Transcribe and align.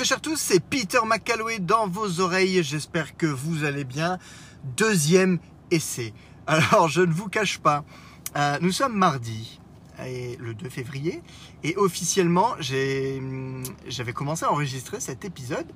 très 0.00 0.06
chers 0.06 0.22
tous, 0.22 0.40
c'est 0.40 0.60
Peter 0.60 1.00
McCalloway 1.04 1.58
dans 1.58 1.86
vos 1.86 2.20
oreilles. 2.20 2.62
J'espère 2.62 3.18
que 3.18 3.26
vous 3.26 3.64
allez 3.64 3.84
bien. 3.84 4.16
Deuxième 4.74 5.38
essai. 5.70 6.14
Alors, 6.46 6.88
je 6.88 7.02
ne 7.02 7.12
vous 7.12 7.28
cache 7.28 7.58
pas, 7.58 7.84
euh, 8.34 8.56
nous 8.62 8.72
sommes 8.72 8.96
mardi, 8.96 9.60
et 10.06 10.38
le 10.40 10.54
2 10.54 10.70
février, 10.70 11.22
et 11.64 11.76
officiellement, 11.76 12.54
j'ai, 12.60 13.20
j'avais 13.88 14.14
commencé 14.14 14.46
à 14.46 14.50
enregistrer 14.50 15.00
cet 15.00 15.26
épisode 15.26 15.66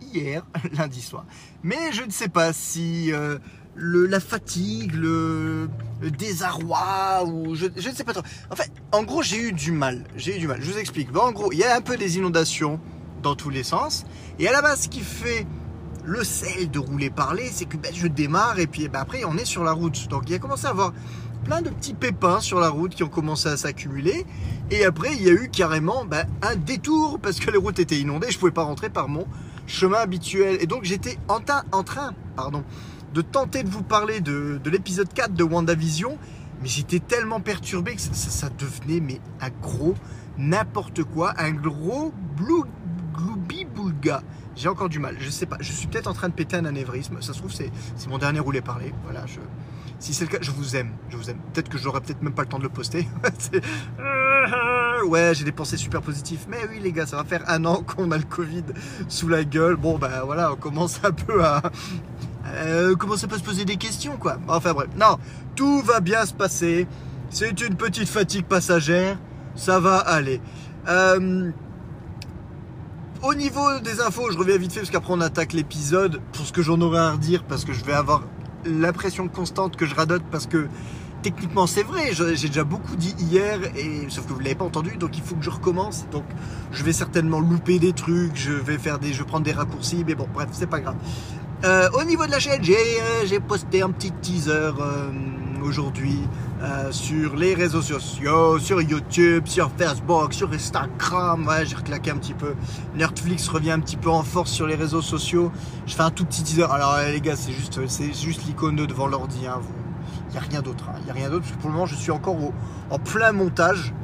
hier, 0.00 0.46
lundi 0.72 1.02
soir. 1.02 1.26
Mais 1.62 1.92
je 1.92 2.04
ne 2.04 2.10
sais 2.10 2.28
pas 2.28 2.54
si 2.54 3.12
euh, 3.12 3.38
le, 3.74 4.06
la 4.06 4.20
fatigue, 4.20 4.94
le, 4.94 5.68
désarroi, 6.00 7.22
ou 7.26 7.54
je, 7.54 7.66
ne 7.66 7.94
sais 7.94 8.04
pas 8.04 8.14
trop. 8.14 8.24
En 8.50 8.56
fait, 8.56 8.72
en 8.92 9.02
gros, 9.02 9.22
j'ai 9.22 9.42
eu 9.42 9.52
du 9.52 9.72
mal. 9.72 10.04
J'ai 10.16 10.36
eu 10.36 10.38
du 10.38 10.48
mal. 10.48 10.62
Je 10.62 10.72
vous 10.72 10.78
explique. 10.78 11.14
En 11.14 11.32
gros, 11.32 11.52
il 11.52 11.58
y 11.58 11.64
a 11.64 11.76
un 11.76 11.82
peu 11.82 11.98
des 11.98 12.16
inondations 12.16 12.80
dans 13.24 13.34
tous 13.34 13.50
les 13.50 13.64
sens. 13.64 14.04
Et 14.38 14.46
à 14.46 14.52
la 14.52 14.62
base, 14.62 14.82
ce 14.82 14.88
qui 14.88 15.00
fait 15.00 15.46
le 16.04 16.22
sel 16.22 16.70
de 16.70 16.78
rouler 16.78 17.10
parler, 17.10 17.48
c'est 17.50 17.64
que 17.64 17.76
ben, 17.76 17.90
je 17.92 18.06
démarre 18.06 18.60
et 18.60 18.68
puis 18.68 18.88
ben, 18.88 19.00
après 19.00 19.24
on 19.24 19.36
est 19.36 19.46
sur 19.46 19.64
la 19.64 19.72
route. 19.72 20.06
Donc 20.08 20.28
il 20.28 20.34
a 20.34 20.38
commencé 20.38 20.66
à 20.66 20.70
avoir 20.70 20.92
plein 21.44 21.62
de 21.62 21.70
petits 21.70 21.94
pépins 21.94 22.40
sur 22.40 22.60
la 22.60 22.68
route 22.68 22.94
qui 22.94 23.02
ont 23.02 23.08
commencé 23.08 23.48
à 23.48 23.56
s'accumuler. 23.56 24.24
Et 24.70 24.84
après 24.84 25.14
il 25.14 25.22
y 25.22 25.30
a 25.30 25.32
eu 25.32 25.48
carrément 25.50 26.04
ben, 26.04 26.26
un 26.42 26.56
détour 26.56 27.18
parce 27.18 27.40
que 27.40 27.50
les 27.50 27.58
routes 27.58 27.78
étaient 27.78 27.98
inondées. 27.98 28.30
Je 28.30 28.38
pouvais 28.38 28.52
pas 28.52 28.64
rentrer 28.64 28.90
par 28.90 29.08
mon 29.08 29.26
chemin 29.66 29.98
habituel. 29.98 30.58
Et 30.60 30.66
donc 30.66 30.84
j'étais 30.84 31.18
en, 31.28 31.40
train 31.40 32.12
pardon, 32.36 32.62
de 33.14 33.22
tenter 33.22 33.62
de 33.62 33.70
vous 33.70 33.82
parler 33.82 34.20
de, 34.20 34.60
de 34.62 34.70
l'épisode 34.70 35.12
4 35.12 35.32
de 35.32 35.42
WandaVision. 35.42 36.18
Mais 36.62 36.68
j'étais 36.68 37.00
tellement 37.00 37.40
perturbé 37.40 37.94
que 37.94 38.00
ça, 38.00 38.12
ça, 38.12 38.30
ça 38.30 38.48
devenait 38.50 39.00
mais 39.00 39.20
un 39.40 39.50
gros 39.62 39.94
n'importe 40.38 41.04
quoi, 41.04 41.34
un 41.38 41.52
gros 41.52 42.12
blue 42.36 42.64
Boulga. 43.84 44.22
J'ai 44.56 44.68
encore 44.68 44.88
du 44.88 44.98
mal, 44.98 45.16
je 45.18 45.30
sais 45.30 45.46
pas. 45.46 45.56
Je 45.60 45.72
suis 45.72 45.86
peut-être 45.88 46.06
en 46.06 46.14
train 46.14 46.28
de 46.28 46.34
péter 46.34 46.56
un 46.56 46.64
anévrisme. 46.64 47.20
Ça 47.20 47.32
se 47.32 47.38
trouve, 47.38 47.52
c'est 47.52 47.70
mon 48.08 48.18
dernier 48.18 48.40
roulé 48.40 48.60
parler. 48.60 48.94
Voilà, 49.04 49.26
je, 49.26 49.40
si 49.98 50.14
c'est 50.14 50.24
le 50.24 50.30
cas, 50.30 50.38
je 50.40 50.50
vous 50.50 50.76
aime. 50.76 50.90
Je 51.10 51.16
vous 51.16 51.28
aime. 51.28 51.38
Peut-être 51.52 51.68
que 51.68 51.76
j'aurai 51.76 52.00
peut-être 52.00 52.22
même 52.22 52.32
pas 52.32 52.42
le 52.42 52.48
temps 52.48 52.58
de 52.58 52.62
le 52.62 52.68
poster. 52.68 53.06
ouais, 55.06 55.34
j'ai 55.34 55.44
des 55.44 55.52
pensées 55.52 55.76
super 55.76 56.02
positives. 56.02 56.46
Mais 56.48 56.58
oui, 56.70 56.78
les 56.80 56.92
gars, 56.92 57.04
ça 57.04 57.16
va 57.16 57.24
faire 57.24 57.42
un 57.48 57.64
an 57.64 57.82
qu'on 57.82 58.10
a 58.10 58.16
le 58.16 58.24
Covid 58.24 58.64
sous 59.08 59.28
la 59.28 59.44
gueule. 59.44 59.76
Bon, 59.76 59.98
ben 59.98 60.22
voilà, 60.24 60.52
on 60.52 60.56
commence 60.56 61.00
un 61.04 61.12
peu 61.12 61.44
à. 61.44 61.62
Euh, 62.46 62.94
commencer 62.94 63.26
à 63.30 63.38
se 63.38 63.42
poser 63.42 63.64
des 63.64 63.76
questions, 63.76 64.16
quoi. 64.16 64.38
Enfin 64.48 64.74
bref, 64.74 64.88
non, 64.96 65.18
tout 65.56 65.80
va 65.82 66.00
bien 66.00 66.24
se 66.26 66.34
passer. 66.34 66.86
C'est 67.30 67.60
une 67.62 67.74
petite 67.74 68.08
fatigue 68.08 68.44
passagère. 68.44 69.18
Ça 69.56 69.80
va 69.80 69.98
aller. 69.98 70.40
Euh, 70.88 71.50
au 73.24 73.34
niveau 73.34 73.80
des 73.80 74.00
infos, 74.00 74.30
je 74.30 74.38
reviens 74.38 74.58
vite 74.58 74.72
fait 74.72 74.80
parce 74.80 74.90
qu'après 74.90 75.12
on 75.12 75.20
attaque 75.20 75.52
l'épisode 75.52 76.20
pour 76.32 76.46
ce 76.46 76.52
que 76.52 76.62
j'en 76.62 76.80
aurais 76.80 77.00
à 77.00 77.12
redire 77.12 77.42
parce 77.44 77.64
que 77.64 77.72
je 77.72 77.84
vais 77.84 77.92
avoir 77.92 78.22
l'impression 78.66 79.28
constante 79.28 79.76
que 79.76 79.86
je 79.86 79.94
radote 79.94 80.22
parce 80.30 80.46
que 80.46 80.68
techniquement 81.22 81.66
c'est 81.66 81.82
vrai, 81.82 82.10
j'ai 82.12 82.48
déjà 82.48 82.64
beaucoup 82.64 82.96
dit 82.96 83.14
hier 83.18 83.60
et 83.76 84.06
sauf 84.10 84.26
que 84.26 84.32
vous 84.32 84.40
l'avez 84.40 84.54
pas 84.54 84.64
entendu 84.64 84.96
donc 84.96 85.16
il 85.16 85.22
faut 85.22 85.34
que 85.36 85.44
je 85.44 85.50
recommence 85.50 86.06
donc 86.12 86.24
je 86.72 86.84
vais 86.84 86.92
certainement 86.92 87.40
louper 87.40 87.78
des 87.78 87.92
trucs, 87.92 88.36
je 88.36 88.52
vais 88.52 88.78
faire 88.78 88.98
des 88.98 89.12
je 89.12 89.20
vais 89.20 89.24
prendre 89.24 89.44
des 89.44 89.52
raccourcis 89.52 90.04
mais 90.06 90.14
bon 90.14 90.28
bref, 90.32 90.48
c'est 90.52 90.68
pas 90.68 90.80
grave. 90.80 90.96
Euh, 91.64 91.88
au 91.98 92.04
niveau 92.04 92.26
de 92.26 92.30
la 92.30 92.40
chaîne, 92.40 92.62
j'ai 92.62 92.76
euh, 92.76 93.40
posté 93.40 93.80
un 93.80 93.90
petit 93.90 94.12
teaser 94.12 94.50
euh, 94.52 95.10
aujourd'hui 95.64 96.18
euh, 96.62 96.92
sur 96.92 97.36
les 97.36 97.54
réseaux 97.54 97.82
sociaux, 97.82 98.58
sur 98.58 98.80
YouTube, 98.80 99.46
sur 99.46 99.70
Facebook, 99.70 100.32
sur 100.32 100.52
Instagram. 100.52 101.46
Ouais, 101.46 101.64
j'ai 101.64 101.74
reclaqué 101.74 102.10
un 102.10 102.16
petit 102.16 102.34
peu. 102.34 102.54
Netflix 102.94 103.48
revient 103.48 103.72
un 103.72 103.80
petit 103.80 103.96
peu 103.96 104.10
en 104.10 104.22
force 104.22 104.50
sur 104.50 104.66
les 104.66 104.74
réseaux 104.74 105.02
sociaux. 105.02 105.50
Je 105.86 105.94
fais 105.94 106.02
un 106.02 106.10
tout 106.10 106.24
petit 106.24 106.42
teaser. 106.42 106.70
Alors 106.70 106.96
les 107.10 107.20
gars, 107.20 107.36
c'est 107.36 107.52
juste, 107.52 107.80
c'est 107.88 108.12
juste 108.12 108.44
l'icône 108.46 108.76
devant 108.76 109.06
l'ordi. 109.06 109.46
Hein. 109.46 109.60
Il 110.28 110.32
n'y 110.32 110.38
a 110.38 110.40
rien 110.40 110.62
d'autre. 110.62 110.84
Il 110.88 110.96
hein. 110.96 111.02
n'y 111.04 111.10
a 111.10 111.14
rien 111.14 111.30
d'autre 111.30 111.42
parce 111.42 111.52
que 111.56 111.60
pour 111.60 111.70
le 111.70 111.74
moment, 111.74 111.86
je 111.86 111.94
suis 111.94 112.10
encore 112.10 112.36
au, 112.36 112.52
en 112.90 112.98
plein 112.98 113.32
montage. 113.32 113.94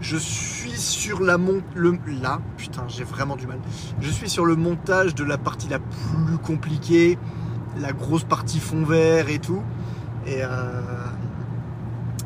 Je 0.00 0.16
suis 0.16 0.78
sur 0.78 1.20
la 1.20 1.38
mont 1.38 1.60
le 1.74 1.98
là 2.22 2.40
putain 2.56 2.84
j'ai 2.86 3.02
vraiment 3.02 3.34
du 3.34 3.48
mal. 3.48 3.58
Je 4.00 4.10
suis 4.10 4.30
sur 4.30 4.44
le 4.44 4.54
montage 4.54 5.14
de 5.16 5.24
la 5.24 5.38
partie 5.38 5.68
la 5.68 5.80
plus 5.80 6.38
compliquée, 6.38 7.18
la 7.80 7.92
grosse 7.92 8.22
partie 8.22 8.60
fond 8.60 8.84
vert 8.84 9.28
et 9.28 9.40
tout. 9.40 9.60
Et, 10.28 10.42
euh... 10.42 10.46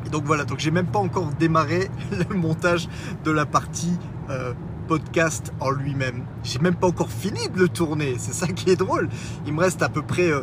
et 0.05 0.09
donc 0.09 0.25
voilà, 0.25 0.43
donc 0.43 0.59
j'ai 0.59 0.71
même 0.71 0.87
pas 0.87 0.99
encore 0.99 1.27
démarré 1.39 1.89
le 2.29 2.35
montage 2.35 2.89
de 3.23 3.31
la 3.31 3.45
partie 3.45 3.97
euh, 4.29 4.53
podcast 4.87 5.53
en 5.61 5.71
lui-même. 5.71 6.25
J'ai 6.43 6.59
même 6.59 6.75
pas 6.75 6.87
encore 6.87 7.09
fini 7.09 7.47
de 7.47 7.57
le 7.57 7.69
tourner. 7.69 8.15
C'est 8.17 8.33
ça 8.33 8.47
qui 8.47 8.69
est 8.69 8.75
drôle. 8.75 9.07
Il 9.47 9.53
me 9.53 9.61
reste 9.61 9.81
à 9.81 9.89
peu 9.89 10.01
près, 10.01 10.29
euh... 10.29 10.41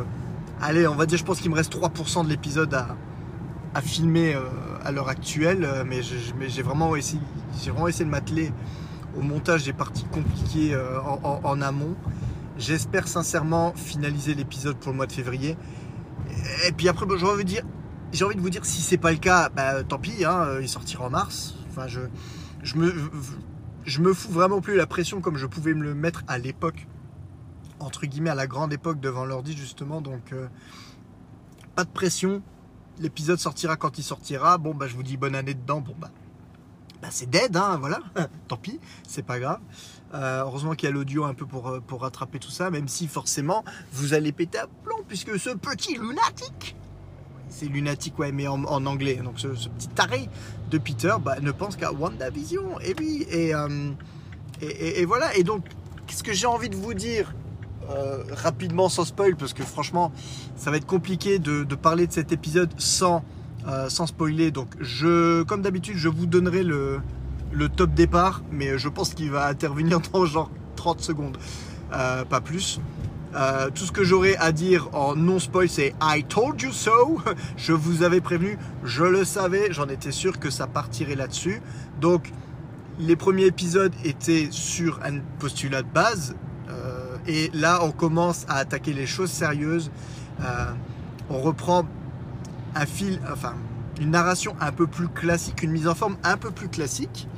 allez, 0.63 0.87
on 0.87 0.95
va 0.95 1.05
dire, 1.05 1.19
je 1.19 1.25
pense 1.25 1.41
qu'il 1.41 1.51
me 1.51 1.57
reste 1.57 1.75
3% 1.75 2.25
de 2.25 2.31
l'épisode 2.31 2.73
à, 2.75 2.97
filmer 3.83 4.37
à 4.85 4.91
l'heure 4.91 5.09
actuelle, 5.09 5.67
mais 5.87 6.01
j'ai 6.03 6.63
vraiment 6.63 6.97
essayé, 6.97 7.23
j'ai 7.63 7.71
vraiment 7.71 7.87
essayé 7.87 8.05
de 8.05 8.11
m'atteler 8.11 8.53
au 9.17 9.23
montage 9.23 9.65
des 9.65 9.73
parties 9.73 10.05
compliquées 10.11 10.77
en, 11.45 11.63
amont. 11.63 11.95
J'espère 12.59 13.07
sincèrement 13.07 13.73
finaliser 13.77 14.35
l'épisode 14.35 14.77
pour 14.77 14.91
le 14.91 14.97
mois 14.97 15.07
de 15.07 15.13
février. 15.13 15.57
Et 16.67 16.73
puis 16.73 16.89
après, 16.89 17.07
j'ai 17.17 17.27
envie 17.27 17.45
de 17.45 17.49
dire, 17.49 17.65
j'ai 18.13 18.25
envie 18.25 18.35
de 18.35 18.41
vous 18.41 18.51
dire, 18.51 18.65
si 18.65 18.81
c'est 18.83 18.99
pas 18.99 19.13
le 19.13 19.19
cas, 19.19 19.49
bah, 19.51 19.83
tant 19.85 19.99
pis, 19.99 20.25
hein, 20.25 20.59
il 20.61 20.69
sortira 20.69 21.05
en 21.07 21.11
mars. 21.11 21.55
Enfin, 21.71 21.87
je, 21.87 22.01
je 22.63 22.77
me, 22.77 22.93
je 23.85 24.01
me 24.01 24.13
fous 24.13 24.33
vraiment 24.33 24.61
plus 24.61 24.77
la 24.77 24.87
pression 24.87 25.21
comme 25.21 25.37
je 25.37 25.47
pouvais 25.47 25.75
me 25.75 25.83
le 25.83 25.95
mettre 25.95 26.23
à 26.29 26.39
l'époque, 26.39 26.87
entre 27.79 28.07
guillemets, 28.07 28.31
à 28.31 28.35
la 28.35 28.47
grande 28.47 28.73
époque 28.73 29.01
devant 29.01 29.25
l'ordi 29.25 29.57
justement. 29.57 30.01
Donc, 30.01 30.33
euh, 30.33 30.49
pas 31.77 31.85
de 31.85 31.91
pression 31.91 32.43
l'épisode 33.01 33.39
sortira 33.39 33.77
quand 33.77 33.99
il 33.99 34.03
sortira. 34.03 34.59
Bon, 34.59 34.75
bah, 34.75 34.87
je 34.87 34.95
vous 34.95 35.03
dis 35.03 35.17
bonne 35.17 35.35
année 35.35 35.55
dedans. 35.55 35.81
Bon, 35.81 35.95
bah, 35.99 36.11
bah 37.03 37.09
c'est 37.11 37.29
dead, 37.29 37.57
hein, 37.57 37.79
voilà. 37.81 38.01
Tant 38.49 38.57
pis, 38.57 38.79
c'est 39.09 39.25
pas 39.25 39.41
grave. 39.41 39.61
Euh, 40.13 40.43
heureusement 40.43 40.75
qu'il 40.75 40.89
y 40.89 40.93
a 40.93 40.95
l'audio 40.95 41.25
un 41.25 41.35
peu 41.35 41.47
pour, 41.47 41.81
pour 41.87 42.01
rattraper 42.03 42.39
tout 42.39 42.51
ça, 42.51 42.71
même 42.71 42.89
si 42.89 43.07
forcément 43.07 43.65
vous 43.93 44.15
allez 44.15 44.33
péter 44.33 44.59
un 44.59 44.67
plomb, 44.85 45.05
puisque 45.07 45.39
ce 45.39 45.51
petit 45.51 45.95
lunatique, 45.97 46.75
c'est 47.51 47.67
lunatique, 47.67 48.19
ouais, 48.19 48.33
mais 48.33 48.47
en, 48.47 48.65
en 48.65 48.87
anglais, 48.87 49.17
donc 49.17 49.39
ce, 49.39 49.49
petit 49.49 49.89
taré 49.89 50.29
de 50.71 50.79
Peter 50.79 51.15
bah, 51.21 51.41
ne 51.41 51.51
pense 51.51 51.77
qu'à 51.77 51.93
WandaVision. 51.93 52.81
Et 52.81 52.95
oui, 52.99 53.27
et, 53.31 53.55
euh, 53.55 53.91
et, 54.63 55.01
et, 55.01 55.05
voilà. 55.05 55.37
Et 55.37 55.43
donc, 55.43 55.65
qu'est-ce 56.07 56.23
que 56.23 56.33
j'ai 56.33 56.47
envie 56.47 56.69
de 56.69 56.77
vous 56.77 56.95
dire 56.95 57.35
euh, 57.91 58.23
rapidement 58.31 58.89
sans 58.89 59.05
spoil 59.05 59.35
parce 59.37 59.53
que 59.53 59.65
franchement 59.65 60.13
ça 60.55 60.71
va 60.71 60.77
être 60.77 60.87
compliqué 60.87 61.39
de, 61.41 61.65
de 61.65 61.75
parler 61.75 62.07
de 62.07 62.13
cet 62.13 62.31
épisode 62.31 62.71
sans, 62.79 63.25
euh, 63.67 63.89
sans 63.89 64.07
spoiler 64.07 64.53
donc 64.53 64.69
je 64.79 65.43
comme 65.45 65.63
d'habitude 65.63 65.97
je 65.97 66.09
vous 66.09 66.27
donnerai 66.27 66.63
le, 66.63 67.01
le 67.53 67.69
top 67.69 67.93
départ 67.95 68.43
mais 68.51 68.79
je 68.79 68.89
pense 68.89 69.15
qu'il 69.15 69.31
va 69.31 69.47
intervenir 69.47 70.01
dans 70.13 70.25
genre 70.25 70.51
30 70.77 71.01
secondes 71.01 71.39
euh, 71.93 72.25
pas 72.25 72.41
plus. 72.41 72.81
Euh, 73.35 73.71
tout 73.73 73.85
ce 73.85 73.93
que 73.93 74.03
j'aurai 74.03 74.37
à 74.37 74.51
dire 74.51 74.89
en 74.93 75.15
non 75.15 75.39
spoil 75.39 75.69
c'est 75.69 75.95
I 76.03 76.25
told 76.25 76.61
you 76.61 76.73
so. 76.73 77.21
Je 77.57 77.73
vous 77.73 78.03
avais 78.03 78.21
prévenu 78.21 78.59
je 78.85 79.05
le 79.05 79.25
savais 79.25 79.69
j'en 79.73 79.89
étais 79.89 80.13
sûr 80.13 80.39
que 80.39 80.51
ça 80.51 80.67
partirait 80.67 81.15
là 81.15 81.29
dessus 81.29 81.63
donc 82.01 82.33
les 82.99 83.17
premiers 83.17 83.47
épisodes 83.47 83.95
étaient 84.05 84.49
sur 84.51 85.01
un 85.05 85.21
postulat 85.39 85.83
de 85.83 85.89
base 85.89 86.35
et 87.27 87.51
là, 87.55 87.81
on 87.83 87.91
commence 87.91 88.45
à 88.49 88.57
attaquer 88.57 88.93
les 88.93 89.07
choses 89.07 89.31
sérieuses. 89.31 89.91
Euh, 90.41 90.73
on 91.29 91.41
reprend 91.41 91.85
un 92.75 92.87
fil, 92.87 93.21
enfin, 93.31 93.55
une 94.01 94.11
narration 94.11 94.57
un 94.61 94.73
peu 94.73 94.87
plus 94.87 95.09
classique, 95.09 95.63
une 95.63 95.71
mise 95.71 95.87
en 95.87 95.95
forme 95.95 96.17
un 96.25 96.37
peu 96.37 96.51
plus 96.51 96.69
classique. 96.69 97.29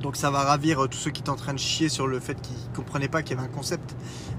Donc 0.00 0.16
ça 0.16 0.30
va 0.30 0.40
ravir 0.40 0.88
tous 0.90 0.96
ceux 0.96 1.10
qui 1.10 1.20
étaient 1.20 1.30
en 1.30 1.36
train 1.36 1.52
de 1.52 1.58
chier 1.58 1.90
sur 1.90 2.06
le 2.06 2.18
fait 2.18 2.40
qu'ils 2.40 2.56
ne 2.56 2.74
comprenaient 2.74 3.08
pas 3.08 3.22
qu'il 3.22 3.36
y 3.36 3.38
avait 3.38 3.46
un 3.46 3.52
concept 3.52 3.94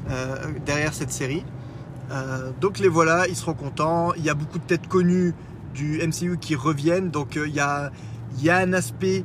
euh, 0.10 0.36
derrière 0.66 0.94
cette 0.94 1.12
série. 1.12 1.46
Euh, 2.10 2.52
donc 2.60 2.80
les 2.80 2.88
voilà, 2.88 3.28
ils 3.28 3.36
seront 3.36 3.54
contents. 3.54 4.14
Il 4.16 4.24
y 4.24 4.30
a 4.30 4.34
beaucoup 4.34 4.58
de 4.58 4.64
têtes 4.64 4.88
connues 4.88 5.34
du 5.76 6.02
MCU 6.06 6.38
qui 6.40 6.56
reviennent. 6.56 7.12
Donc 7.12 7.36
il 7.36 7.54
y, 7.54 7.60
a, 7.60 7.92
un 8.50 8.74
aspect 8.74 9.24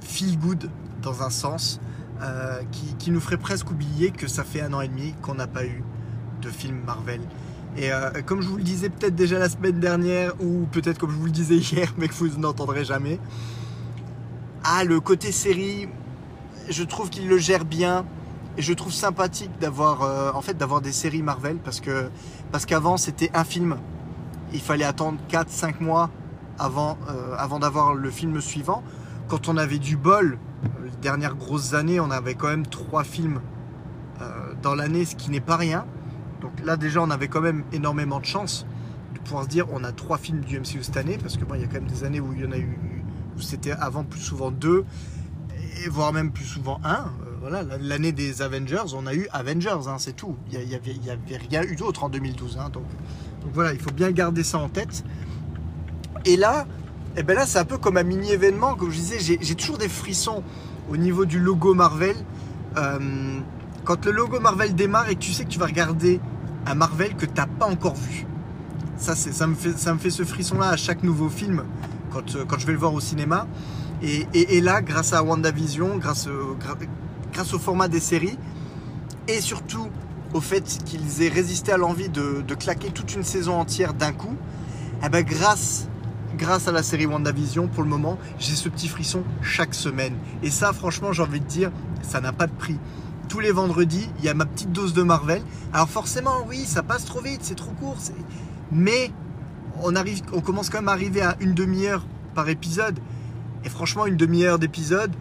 feel 0.00 0.38
good 0.38 0.70
dans 1.02 1.22
un 1.22 1.30
sens. 1.30 1.80
Euh, 2.22 2.62
qui, 3.00 3.10
nous 3.10 3.18
ferait 3.18 3.36
presque 3.36 3.68
oublier 3.68 4.12
que 4.12 4.28
ça 4.28 4.44
fait 4.44 4.60
un 4.60 4.72
an 4.74 4.80
et 4.80 4.86
demi 4.86 5.12
qu'on 5.22 5.34
n'a 5.34 5.48
pas 5.48 5.64
eu 5.64 5.82
de 6.40 6.50
film 6.50 6.80
Marvel. 6.86 7.20
Et 7.76 7.90
euh, 7.90 8.10
comme 8.26 8.42
je 8.42 8.48
vous 8.48 8.58
le 8.58 8.62
disais 8.62 8.90
peut-être 8.90 9.14
déjà 9.14 9.38
la 9.38 9.48
semaine 9.48 9.80
dernière, 9.80 10.34
ou 10.40 10.66
peut-être 10.70 10.98
comme 10.98 11.10
je 11.10 11.16
vous 11.16 11.26
le 11.26 11.30
disais 11.30 11.56
hier, 11.72 11.92
mais 11.96 12.08
que 12.08 12.14
vous 12.14 12.28
n'entendrez 12.38 12.84
jamais, 12.84 13.18
ah, 14.64 14.84
le 14.84 15.00
côté 15.00 15.32
série, 15.32 15.88
je 16.68 16.82
trouve 16.84 17.10
qu'il 17.10 17.28
le 17.28 17.38
gère 17.38 17.64
bien. 17.64 18.04
Et 18.58 18.62
je 18.62 18.74
trouve 18.74 18.92
sympathique 18.92 19.50
d'avoir 19.60 20.02
euh, 20.02 20.80
des 20.82 20.92
séries 20.92 21.22
Marvel 21.22 21.56
parce 21.56 21.80
que 21.80 22.10
parce 22.50 22.66
qu'avant 22.66 22.98
c'était 22.98 23.30
un 23.32 23.44
film. 23.44 23.78
Il 24.52 24.60
fallait 24.60 24.84
attendre 24.84 25.18
4 25.28 25.48
5 25.48 25.80
mois 25.80 26.10
avant 26.58 26.98
euh, 27.08 27.34
avant 27.38 27.58
d'avoir 27.58 27.94
le 27.94 28.10
film 28.10 28.42
suivant. 28.42 28.82
Quand 29.28 29.48
on 29.48 29.56
avait 29.56 29.78
du 29.78 29.96
bol, 29.96 30.38
les 30.84 30.90
dernières 31.00 31.34
grosses 31.34 31.72
années, 31.72 31.98
on 31.98 32.10
avait 32.10 32.34
quand 32.34 32.48
même 32.48 32.66
trois 32.66 33.04
films 33.04 33.40
dans 34.62 34.76
l'année, 34.76 35.04
ce 35.04 35.16
qui 35.16 35.32
n'est 35.32 35.40
pas 35.40 35.56
rien. 35.56 35.84
Donc 36.42 36.52
là 36.64 36.76
déjà 36.76 37.00
on 37.00 37.10
avait 37.10 37.28
quand 37.28 37.40
même 37.40 37.64
énormément 37.72 38.20
de 38.20 38.26
chance 38.26 38.66
de 39.14 39.18
pouvoir 39.20 39.44
se 39.44 39.48
dire 39.48 39.66
on 39.72 39.84
a 39.84 39.92
trois 39.92 40.18
films 40.18 40.40
du 40.40 40.58
MCU 40.58 40.82
cette 40.82 40.96
année, 40.96 41.18
parce 41.18 41.36
que 41.36 41.44
bon, 41.44 41.54
il 41.54 41.62
y 41.62 41.64
a 41.64 41.66
quand 41.66 41.74
même 41.74 41.86
des 41.86 42.04
années 42.04 42.20
où 42.20 42.32
il 42.34 42.42
y 42.42 42.46
en 42.46 42.52
a 42.52 42.58
eu, 42.58 42.78
où 43.36 43.40
c'était 43.40 43.72
avant 43.72 44.04
plus 44.04 44.20
souvent 44.20 44.50
deux, 44.50 44.84
et 45.84 45.88
voire 45.88 46.12
même 46.12 46.30
plus 46.32 46.44
souvent 46.44 46.80
un. 46.84 47.12
voilà, 47.40 47.62
l'année 47.80 48.12
des 48.12 48.42
Avengers, 48.42 48.94
on 48.94 49.06
a 49.06 49.14
eu 49.14 49.26
Avengers, 49.32 49.88
hein, 49.88 49.96
c'est 49.98 50.14
tout. 50.14 50.36
Il 50.50 50.58
n'y 50.66 50.74
avait, 50.74 50.94
avait, 51.08 51.36
rien 51.36 51.62
eu 51.62 51.76
d'autre 51.76 52.04
en 52.04 52.08
2012. 52.08 52.58
Hein, 52.58 52.70
donc, 52.70 52.84
voilà, 53.52 53.72
il 53.72 53.80
faut 53.80 53.90
bien 53.90 54.10
garder 54.10 54.44
ça 54.44 54.58
en 54.58 54.68
tête. 54.68 55.04
Et 56.24 56.36
là, 56.36 56.66
eh 57.16 57.22
ben 57.22 57.34
là 57.34 57.46
c'est 57.46 57.58
un 57.58 57.64
peu 57.64 57.78
comme 57.78 57.96
un 57.96 58.04
mini-événement, 58.04 58.74
comme 58.74 58.90
je 58.90 58.98
disais, 58.98 59.38
j'ai 59.40 59.54
toujours 59.54 59.78
des 59.78 59.88
frissons 59.88 60.42
au 60.88 60.96
niveau 60.96 61.24
du 61.24 61.38
logo 61.38 61.74
Marvel. 61.74 62.16
Euh, 62.76 63.40
quand 63.84 64.06
le 64.06 64.12
logo 64.12 64.38
Marvel 64.38 64.74
démarre 64.74 65.10
et 65.10 65.16
que 65.16 65.20
tu 65.20 65.32
sais 65.32 65.44
que 65.44 65.50
tu 65.50 65.58
vas 65.58 65.66
regarder 65.66 66.20
un 66.66 66.74
Marvel 66.74 67.14
que 67.16 67.26
tu 67.26 67.34
n'as 67.34 67.46
pas 67.46 67.66
encore 67.66 67.94
vu. 67.94 68.26
Ça, 68.96 69.16
ça, 69.16 69.46
me 69.46 69.54
fait, 69.54 69.76
ça 69.78 69.92
me 69.94 69.98
fait 69.98 70.10
ce 70.10 70.24
frisson-là 70.24 70.68
à 70.68 70.76
chaque 70.76 71.02
nouveau 71.02 71.28
film 71.28 71.64
quand, 72.12 72.36
euh, 72.36 72.44
quand 72.46 72.58
je 72.58 72.66
vais 72.66 72.72
le 72.72 72.78
voir 72.78 72.94
au 72.94 73.00
cinéma. 73.00 73.46
Et, 74.02 74.26
et, 74.34 74.60
là, 74.60 74.82
grâce 74.82 75.12
à 75.12 75.22
WandaVision, 75.22 75.96
grâce, 75.96 76.28
grâce 77.32 77.54
au 77.54 77.60
format 77.60 77.86
des 77.86 78.00
séries, 78.00 78.36
et 79.28 79.40
surtout 79.40 79.88
au 80.34 80.40
fait 80.40 80.64
qu'ils 80.84 81.22
aient 81.22 81.28
résisté 81.28 81.70
à 81.70 81.76
l'envie 81.76 82.08
de, 82.08 82.42
de, 82.46 82.54
claquer 82.54 82.90
toute 82.90 83.14
une 83.14 83.22
saison 83.22 83.54
entière 83.54 83.94
d'un 83.94 84.12
coup, 84.12 84.34
eh 85.04 85.08
ben 85.08 85.22
grâce, 85.22 85.88
grâce 86.36 86.66
à 86.66 86.72
la 86.72 86.82
série 86.82 87.06
WandaVision, 87.06 87.68
pour 87.68 87.84
le 87.84 87.88
moment, 87.88 88.18
j'ai 88.40 88.54
ce 88.54 88.68
petit 88.68 88.88
frisson 88.88 89.22
chaque 89.40 89.74
semaine. 89.74 90.14
Et 90.42 90.50
ça, 90.50 90.72
franchement, 90.72 91.12
j'ai 91.12 91.22
envie 91.22 91.40
de 91.40 91.46
dire, 91.46 91.70
ça 92.02 92.20
n'a 92.20 92.32
pas 92.32 92.48
de 92.48 92.52
prix 92.52 92.78
tous 93.32 93.40
les 93.40 93.50
vendredis, 93.50 94.10
il 94.18 94.26
y 94.26 94.28
a 94.28 94.34
ma 94.34 94.44
petite 94.44 94.72
dose 94.72 94.92
de 94.92 95.02
Marvel. 95.02 95.40
Alors 95.72 95.88
forcément, 95.88 96.44
oui, 96.46 96.66
ça 96.66 96.82
passe 96.82 97.06
trop 97.06 97.22
vite, 97.22 97.40
c'est 97.40 97.54
trop 97.54 97.70
court. 97.70 97.96
Mais 98.70 99.10
on, 99.82 99.96
arrive, 99.96 100.20
on 100.34 100.42
commence 100.42 100.68
quand 100.68 100.80
même 100.80 100.90
à 100.90 100.92
arriver 100.92 101.22
à 101.22 101.38
une 101.40 101.54
demi-heure 101.54 102.04
par 102.34 102.50
épisode. 102.50 102.98
Et 103.64 103.70
franchement, 103.70 104.04
une 104.04 104.18
demi-heure 104.18 104.58
d'épisode, 104.58 105.12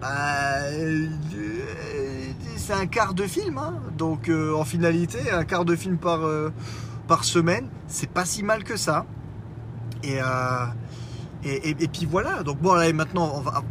bah, 0.00 0.64
euh, 0.72 1.06
c'est 2.56 2.72
un 2.72 2.86
quart 2.86 3.14
de 3.14 3.22
film. 3.22 3.56
Hein. 3.58 3.74
Donc 3.96 4.28
euh, 4.28 4.52
en 4.56 4.64
finalité, 4.64 5.30
un 5.30 5.44
quart 5.44 5.64
de 5.64 5.76
film 5.76 5.96
par, 5.96 6.26
euh, 6.26 6.50
par 7.06 7.22
semaine, 7.22 7.68
c'est 7.86 8.10
pas 8.10 8.24
si 8.24 8.42
mal 8.42 8.64
que 8.64 8.76
ça. 8.76 9.06
Et, 10.02 10.18
et, 11.44 11.68
et, 11.68 11.88
puis 11.88 12.04
voilà. 12.04 12.42
Donc 12.42 12.58
bon, 12.58 12.74
là 12.74 12.92
maintenant, 12.92 13.30
on 13.36 13.40
va, 13.42 13.62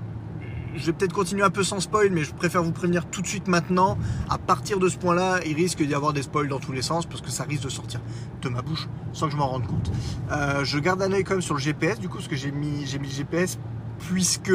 je 0.76 0.86
vais 0.86 0.94
peut-être 0.94 1.14
continuer 1.14 1.44
un 1.44 1.50
peu 1.50 1.64
sans 1.64 1.80
spoil, 1.80 2.10
mais 2.12 2.24
je 2.24 2.34
préfère 2.34 2.64
vous 2.64 2.72
prévenir 2.72 3.06
tout 3.06 3.22
de 3.22 3.28
suite 3.28 3.48
maintenant. 3.48 3.98
À 4.30 4.38
partir 4.38 4.80
de 4.80 4.90
ce 4.90 4.98
point-là, 4.98 5.40
il 5.46 5.56
risque 5.56 5.84
d'y 5.84 5.94
avoir 5.94 6.14
des 6.14 6.24
spoils 6.24 6.48
dans 6.48 6.60
tous 6.60 6.72
les 6.72 6.82
sens 6.82 7.06
parce 7.06 7.22
que 7.22 7.30
ça 7.30 7.44
risque 7.44 7.64
de 7.64 7.70
sortir 7.70 8.02
de 8.42 8.50
ma 8.50 8.62
bouche 8.62 8.88
sans 9.14 9.28
que 9.28 9.34
je 9.34 9.38
m'en 9.38 9.48
rende 9.48 9.68
compte. 9.68 9.92
Euh, 10.32 10.64
je 10.64 10.80
garde 10.80 11.02
un 11.02 11.12
œil 11.12 11.24
quand 11.24 11.36
même 11.36 11.42
sur 11.42 11.56
le 11.56 11.60
GPS, 11.60 12.00
du 12.00 12.10
coup, 12.10 12.18
parce 12.18 12.28
que 12.28 12.36
j'ai 12.36 12.52
mis, 12.52 12.86
mis 13.00 13.08
le 13.08 13.14
GPS 13.14 13.60
puisque 14.00 14.52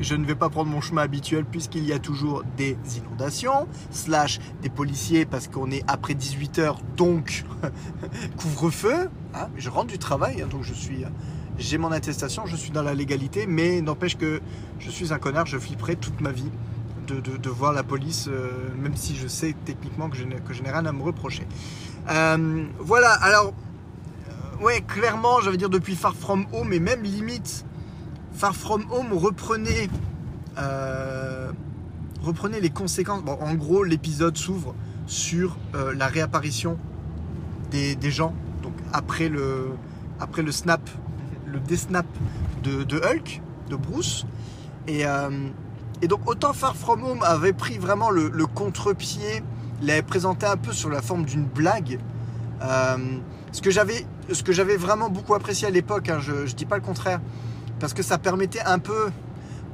je 0.00 0.14
ne 0.14 0.24
vais 0.24 0.34
pas 0.34 0.48
prendre 0.48 0.70
mon 0.70 0.80
chemin 0.80 1.02
habituel 1.02 1.44
puisqu'il 1.44 1.84
y 1.84 1.92
a 1.92 1.98
toujours 1.98 2.44
des 2.56 2.76
inondations, 2.96 3.68
slash 3.90 4.40
des 4.62 4.70
policiers 4.70 5.26
parce 5.26 5.48
qu'on 5.48 5.70
est 5.70 5.84
après 5.88 6.14
18h, 6.14 6.76
donc 6.96 7.44
couvre-feu. 8.36 9.10
Hein, 9.34 9.48
je 9.56 9.70
rentre 9.70 9.88
du 9.88 9.98
travail, 9.98 10.42
hein, 10.42 10.46
donc 10.50 10.62
je 10.62 10.74
suis 10.74 11.04
j'ai 11.58 11.78
mon 11.78 11.92
attestation, 11.92 12.46
je 12.46 12.56
suis 12.56 12.70
dans 12.70 12.82
la 12.82 12.94
légalité, 12.94 13.46
mais 13.46 13.80
n'empêche 13.80 14.16
que 14.16 14.40
je 14.78 14.90
suis 14.90 15.12
un 15.12 15.18
connard, 15.18 15.46
je 15.46 15.58
flipperai 15.58 15.96
toute 15.96 16.20
ma 16.20 16.32
vie 16.32 16.50
de, 17.06 17.50
voir 17.50 17.72
la 17.72 17.82
police, 17.82 18.28
euh, 18.28 18.50
même 18.80 18.96
si 18.96 19.16
je 19.16 19.26
sais 19.26 19.54
techniquement 19.64 20.08
que 20.08 20.16
je 20.16 20.24
n'ai 20.24 20.70
rien 20.70 20.86
à 20.86 20.92
me 20.92 21.02
reprocher. 21.02 21.46
Euh, 22.10 22.64
voilà, 22.78 23.12
alors, 23.14 23.52
euh, 24.28 24.64
ouais, 24.64 24.80
clairement, 24.80 25.40
j'allais 25.40 25.56
dire 25.56 25.68
depuis 25.68 25.94
Far 25.94 26.14
From 26.14 26.46
Home, 26.52 26.72
et 26.72 26.80
même 26.80 27.02
limite, 27.02 27.64
Far 28.32 28.56
From 28.56 28.86
Home 28.90 29.12
reprenait, 29.12 29.90
reprenait 32.22 32.60
les 32.60 32.70
conséquences. 32.70 33.22
En 33.26 33.54
gros, 33.54 33.84
l'épisode 33.84 34.36
s'ouvre 34.36 34.74
sur 35.06 35.58
la 35.74 36.06
réapparition 36.06 36.78
des, 37.70 37.94
des, 37.94 38.10
gens, 38.10 38.34
donc 38.62 38.72
après 38.92 39.28
le, 39.28 39.70
après 40.18 40.42
le 40.42 40.52
snap 40.52 40.80
le 41.52 41.60
desnap 41.60 42.06
de, 42.62 42.96
Hulk, 42.96 43.40
de 43.68 43.76
Bruce. 43.76 44.26
Euh, 44.88 45.48
et, 46.00 46.08
donc 46.08 46.28
autant 46.28 46.52
Far 46.52 46.76
From 46.76 47.04
Home 47.04 47.22
avait 47.22 47.52
pris 47.52 47.78
vraiment 47.78 48.10
le, 48.10 48.30
contre-pied, 48.46 49.42
l'avait 49.82 50.02
présenté 50.02 50.46
un 50.46 50.56
peu 50.56 50.72
sur 50.72 50.90
la 50.90 51.02
forme 51.02 51.24
d'une 51.24 51.44
blague. 51.44 51.98
Euh, 52.62 52.96
ce 53.52 53.60
que 53.60 53.70
j'avais 54.52 54.76
vraiment 54.76 55.10
beaucoup 55.10 55.34
apprécié 55.34 55.68
à 55.68 55.70
l'époque, 55.70 56.08
hein, 56.08 56.18
je 56.20 56.32
ne 56.32 56.46
dis 56.46 56.64
pas 56.64 56.76
le 56.76 56.82
contraire, 56.82 57.20
parce 57.78 57.92
que 57.92 58.02
ça 58.02 58.18
permettait 58.18 58.62
un 58.62 58.78
peu 58.78 59.10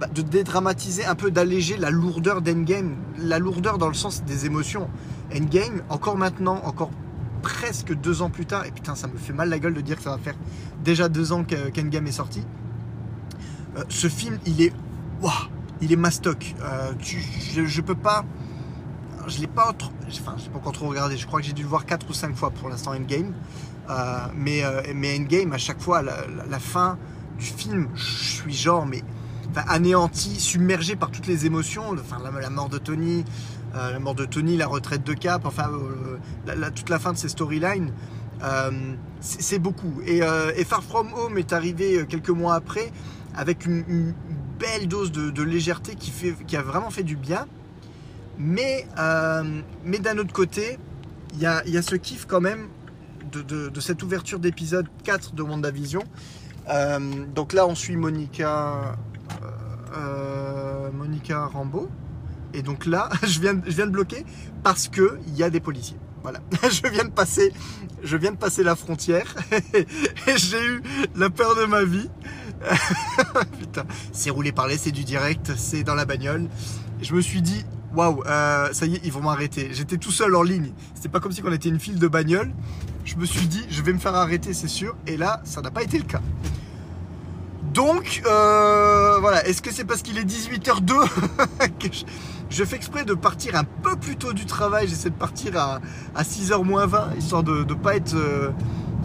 bah, 0.01 0.07
de 0.07 0.23
dédramatiser, 0.23 1.05
un 1.05 1.15
peu 1.15 1.31
d'alléger 1.31 1.77
la 1.77 1.91
lourdeur 1.91 2.41
d'Endgame, 2.43 2.95
la 3.19 3.39
lourdeur 3.39 3.79
dans 3.79 3.89
le 3.89 3.95
sens 3.95 4.23
des 4.25 4.47
émotions. 4.47 4.89
Endgame, 5.35 5.83
encore 5.89 6.17
maintenant, 6.17 6.61
encore 6.65 6.91
presque 7.43 7.95
deux 7.95 8.23
ans 8.23 8.31
plus 8.31 8.47
tard, 8.47 8.67
et 8.67 8.71
putain, 8.71 8.95
ça 8.95 9.07
me 9.07 9.17
fait 9.17 9.33
mal 9.33 9.49
la 9.49 9.59
gueule 9.59 9.75
de 9.75 9.81
dire 9.81 9.97
que 9.97 10.03
ça 10.03 10.11
va 10.11 10.19
faire 10.19 10.35
déjà 10.85 11.09
deux 11.09 11.33
ans 11.33 11.45
qu'Endgame 11.45 12.07
est 12.07 12.13
sorti. 12.13 12.43
Euh, 13.77 13.85
ce 13.89 14.09
film, 14.09 14.39
il 14.47 14.63
est. 14.63 14.73
Waouh 15.21 15.33
Il 15.81 15.93
est 15.93 15.97
mastoc. 15.97 16.55
Euh, 16.61 16.93
je, 17.01 17.81
peux 17.81 17.95
pas. 17.95 18.25
Je 19.27 19.41
l'ai 19.41 19.47
pas. 19.47 19.75
Enfin, 20.09 20.37
j'ai 20.39 20.51
pas 20.51 20.59
encore 20.59 20.73
trop 20.73 20.89
regardé. 20.89 21.17
Je 21.17 21.27
crois 21.27 21.41
que 21.41 21.47
j'ai 21.47 21.53
dû 21.53 21.63
le 21.63 21.69
voir 21.69 21.87
quatre 21.87 22.09
ou 22.09 22.13
cinq 22.13 22.35
fois 22.35 22.51
pour 22.51 22.69
l'instant 22.69 22.93
Endgame. 22.93 23.33
Euh, 23.91 24.19
mais, 24.35 24.63
mais 24.95 25.19
Endgame, 25.19 25.53
à 25.53 25.59
chaque 25.59 25.81
fois, 25.81 26.03
la, 26.03 26.15
la, 26.49 26.59
fin 26.59 26.99
du 27.39 27.47
film, 27.47 27.89
je 27.95 28.05
suis 28.05 28.53
genre, 28.55 28.87
mais. 28.87 29.03
anéanti, 29.57 30.39
submergé 30.39 30.95
par 30.95 31.11
toutes 31.11 31.27
les 31.27 31.47
émotions. 31.47 31.91
Enfin, 31.93 32.19
la 32.41 32.51
mort 32.51 32.69
de 32.69 32.79
Tony, 32.79 33.25
euh, 33.75 33.93
la 33.93 33.99
mort 33.99 34.15
de 34.15 34.25
Tony, 34.25 34.57
la 34.57 34.67
retraite 34.67 35.05
de 35.05 35.13
Cap, 35.13 35.45
enfin 35.45 35.71
euh, 35.71 36.71
toute 36.75 36.89
la 36.89 36.99
fin 36.99 37.13
de 37.13 37.19
ces 37.19 37.29
storylines. 37.29 37.93
Euh, 38.43 38.71
c'est 39.21 39.59
beaucoup. 39.59 40.01
Et, 40.07 40.21
Far 40.65 40.83
From 40.83 41.13
Home 41.15 41.39
est 41.39 41.53
arrivé 41.53 42.07
quelques 42.09 42.31
mois 42.31 42.55
après 42.55 42.93
avec 43.37 43.67
une, 43.67 44.15
belle 44.59 44.89
dose 44.89 45.13
de, 45.13 45.43
légèreté 45.43 45.95
qui, 45.95 46.57
a 46.57 46.63
vraiment 46.63 46.91
fait 46.91 47.03
du 47.03 47.17
bien. 47.17 47.47
Mais, 48.39 48.87
mais 49.85 49.99
d'un 49.99 50.19
autre 50.19 50.33
côté, 50.33 50.79
il 51.35 51.41
y 51.41 51.47
a, 51.47 51.65
y 51.67 51.77
a, 51.77 51.83
ce 51.83 51.97
kiff 51.97 52.27
quand 52.27 52.41
même 52.41 52.69
de, 53.33 53.81
cette 53.81 54.03
ouverture 54.03 54.39
d'épisode 54.39 54.87
4 55.05 55.35
de 55.35 55.43
WandaVision. 55.43 56.03
donc 57.35 57.53
là, 57.53 57.67
on 57.67 57.75
suit 57.75 57.97
Monica, 57.97 58.97
Monica 60.93 61.47
Rambeau. 61.47 61.89
Et 62.55 62.63
donc 62.63 62.87
là, 62.87 63.09
je 63.23 63.41
viens, 63.41 63.55
de 63.55 63.91
bloquer 63.91 64.25
parce 64.63 64.89
qu'il 64.89 65.37
y 65.37 65.43
a 65.43 65.51
des 65.51 65.61
policiers. 65.61 65.99
Voilà, 66.23 66.41
je 66.63 66.89
viens 66.91 67.05
de 67.05 67.11
passer, 67.11 67.53
je 68.03 68.17
viens 68.17 68.33
de 68.33 68.37
passer 68.37 68.63
la 68.63 68.75
frontière 68.75 69.35
et 69.75 69.87
j'ai 70.37 70.65
eu 70.65 70.83
la 71.15 71.31
peur 71.31 71.55
de 71.55 71.65
ma 71.65 71.85
vie. 71.85 72.09
Putain, 73.59 73.85
c'est 74.13 74.31
roulé 74.31 74.51
par 74.51 74.69
c'est 74.71 74.91
du 74.91 75.05
direct, 75.05 75.53
c'est 75.57 75.85
dans 75.85 75.95
la 75.95 76.05
bagnole. 76.05 76.49
je 77.01 77.15
me 77.15 77.21
suis 77.21 77.41
dit, 77.41 77.65
waouh, 77.95 78.23
euh, 78.27 78.73
ça 78.73 78.87
y 78.87 78.97
est, 78.97 79.01
ils 79.05 79.13
vont 79.13 79.23
m'arrêter. 79.23 79.69
J'étais 79.73 79.97
tout 79.97 80.11
seul 80.11 80.35
en 80.35 80.43
ligne. 80.43 80.73
C'était 80.95 81.09
pas 81.09 81.21
comme 81.21 81.33
si 81.33 81.43
on 81.45 81.53
était 81.53 81.69
une 81.69 81.81
file 81.81 81.99
de 81.99 82.09
bagnole. 82.09 82.53
Je 83.05 83.17
me 83.17 83.25
suis 83.25 83.47
dit, 83.47 83.65
je 83.71 83.81
vais 83.83 83.93
me 83.93 83.99
faire 83.99 84.15
arrêter, 84.15 84.53
c'est 84.53 84.69
sûr. 84.69 84.97
Et 85.07 85.17
là, 85.17 85.41
ça 85.45 85.63
n'a 85.63 85.71
pas 85.71 85.83
été 85.83 85.99
le 85.99 86.05
cas. 86.05 86.21
Donc, 87.73 88.23
euh, 88.27 89.19
voilà, 89.21 89.47
est-ce 89.47 89.63
que 89.63 89.73
c'est 89.73 89.85
parce 89.85 90.03
qu'il 90.03 90.19
est 90.19 90.25
18h02 90.25 90.93
que 91.79 91.93
je, 91.93 92.05
fais 92.51 92.77
exprès 92.77 93.05
de 93.05 93.15
partir 93.15 93.57
un 93.57 93.65
peu 93.65 93.97
plus 93.97 94.17
tôt 94.17 94.33
du 94.33 94.47
travail 94.47 94.89
J'essaie 94.89 95.11
de 95.11 95.15
partir 95.15 95.57
à, 95.57 95.81
6h 96.23 96.65
moins 96.65 96.87
20, 96.87 97.15
histoire 97.19 97.43
de 97.43 97.65
ne 97.65 97.75
pas 97.75 97.97
être 97.97 98.15
euh, 98.15 98.51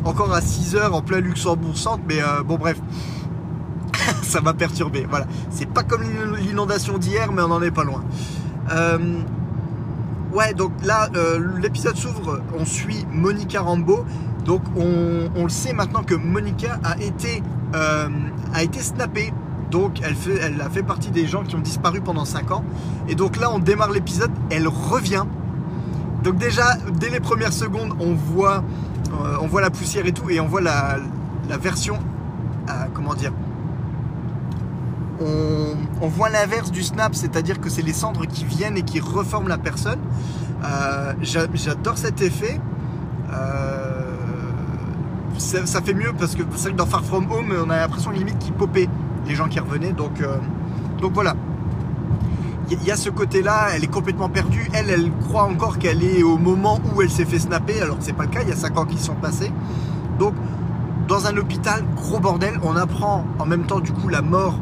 encore 0.06 0.34
à 0.34 0.40
6h 0.40 0.92
en 0.92 1.02
plein 1.02 1.20
Luxembourg 1.20 1.78
centre, 1.78 2.04
mais 2.08 2.22
euh, 2.22 2.44
bon 2.44 2.58
bref, 2.58 2.80
ça 4.24 4.42
m'a 4.42 4.54
perturbé. 4.54 5.06
Voilà, 5.10 5.28
c'est 5.50 5.70
pas 5.70 5.84
comme 5.84 6.04
l'inondation 6.38 6.98
d'hier, 6.98 7.32
mais 7.32 7.42
on 7.42 7.50
n'en 7.50 7.62
est 7.62 7.72
pas 7.72 7.84
loin. 7.84 8.04
ouais, 10.34 10.54
donc 10.54 10.72
là, 10.84 11.10
l'épisode 11.62 11.96
s'ouvre, 11.96 12.42
on 12.58 12.66
suit 12.66 13.06
Monica 13.12 13.62
Rambeau. 13.62 14.06
Donc 14.46 14.62
on, 14.76 15.44
le 15.44 15.50
sait 15.50 15.74
maintenant 15.74 16.04
que 16.04 16.16
Monica 16.16 16.80
a 16.84 16.98
été, 17.02 17.42
euh, 17.76 18.10
a 18.54 18.64
été 18.64 18.80
snappée. 18.80 19.34
Donc 19.74 20.02
elle, 20.04 20.14
fait, 20.14 20.40
a 20.40 20.70
fait 20.70 20.84
partie 20.84 21.10
des 21.10 21.26
gens 21.26 21.42
qui 21.42 21.56
ont 21.56 21.60
disparu 21.60 22.00
pendant 22.00 22.26
5 22.26 22.52
ans. 22.52 22.64
Et 23.10 23.16
donc 23.16 23.38
là 23.38 23.52
on 23.52 23.58
démarre 23.58 23.90
l'épisode, 23.90 24.30
elle 24.52 24.68
revient. 24.68 25.24
Donc 26.24 26.38
déjà, 26.38 26.76
dès 27.00 27.10
les 27.10 27.20
premières 27.20 27.52
secondes, 27.52 27.96
on 28.00 28.14
voit, 28.14 28.64
euh, 29.20 29.60
la 29.60 29.72
poussière 29.72 30.06
et 30.06 30.12
tout, 30.12 30.30
et 30.30 30.40
on 30.40 30.48
voit 30.48 30.62
la, 30.62 31.00
version, 31.60 31.98
euh, 32.70 32.72
comment 32.94 33.16
dire, 33.16 33.34
on, 35.20 36.08
voit 36.08 36.30
l'inverse 36.30 36.70
du 36.70 36.84
snap, 36.84 37.16
c'est-à-dire 37.16 37.60
que 37.60 37.70
c'est 37.70 37.82
les 37.82 37.94
cendres 37.94 38.28
qui 38.28 38.46
viennent 38.46 38.78
et 38.78 38.84
qui 38.84 39.00
reforment 39.00 39.48
la 39.48 39.58
personne. 39.58 40.00
J'adore 41.22 41.98
cet 41.98 42.22
effet. 42.22 42.62
Ça, 45.40 45.82
fait 45.82 45.94
mieux 45.96 46.14
parce 46.18 46.36
que 46.36 46.44
c'est 46.56 46.64
vrai 46.64 46.72
que 46.74 46.78
dans 46.78 46.86
Far 46.86 47.04
From 47.04 47.32
Home, 47.32 47.54
on 47.66 47.70
a 47.72 47.78
l'impression 47.78 48.12
limite 48.12 48.38
qu'ils 48.38 48.54
popaient 48.54 48.88
les 49.28 49.36
gens 49.36 49.48
qui 49.48 49.60
revenaient. 49.60 49.94
Donc, 49.94 50.22
donc 51.00 51.14
voilà 51.14 51.36
il 52.72 52.84
y 52.84 52.92
a 52.92 52.96
ce 52.96 53.10
côté-là, 53.10 53.68
elle 53.76 53.84
est 53.84 53.92
complètement 53.92 54.30
perdue. 54.30 54.70
Elle, 54.74 54.90
elle 54.90 55.12
croit 55.12 55.44
encore 55.44 55.78
qu'elle 55.78 56.04
est 56.04 56.24
au 56.24 56.38
moment 56.38 56.80
où 56.94 57.02
elle 57.02 57.10
s'est 57.10 57.26
fait 57.26 57.40
snapper, 57.40 57.82
alors 57.82 57.98
que 57.98 58.04
c'est 58.04 58.14
pas 58.14 58.24
le 58.24 58.30
cas, 58.30 58.42
il 58.42 58.50
y 58.50 58.52
a 58.52 58.56
5 58.56 58.78
ans 58.78 58.86
qui 58.86 58.98
sont 58.98 59.16
passés. 59.16 59.52
Donc, 60.20 60.34
dans 61.08 61.28
un 61.28 61.36
hôpital, 61.38 61.84
gros 61.96 62.20
bordel, 62.20 62.60
on 62.64 62.76
apprend 62.76 63.26
en 63.40 63.46
même 63.46 63.64
temps 63.64 63.80
du 63.80 63.92
coup 63.92 64.08
la 64.08 64.22
mort 64.22 64.58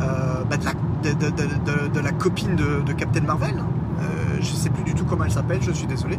euh, 0.00 0.42
bah, 0.48 0.56
de, 0.56 2.00
la, 2.00 2.12
copine 2.12 2.56
de, 2.56 2.92
Captain 2.92 3.20
Marvel. 3.20 3.54
Euh, 3.56 4.38
je 4.40 4.52
sais 4.52 4.70
plus 4.70 4.84
du 4.84 4.94
tout 4.94 5.04
comment 5.04 5.24
elle 5.24 5.30
s'appelle, 5.30 5.60
je 5.60 5.72
suis 5.72 5.86
désolé. 5.86 6.18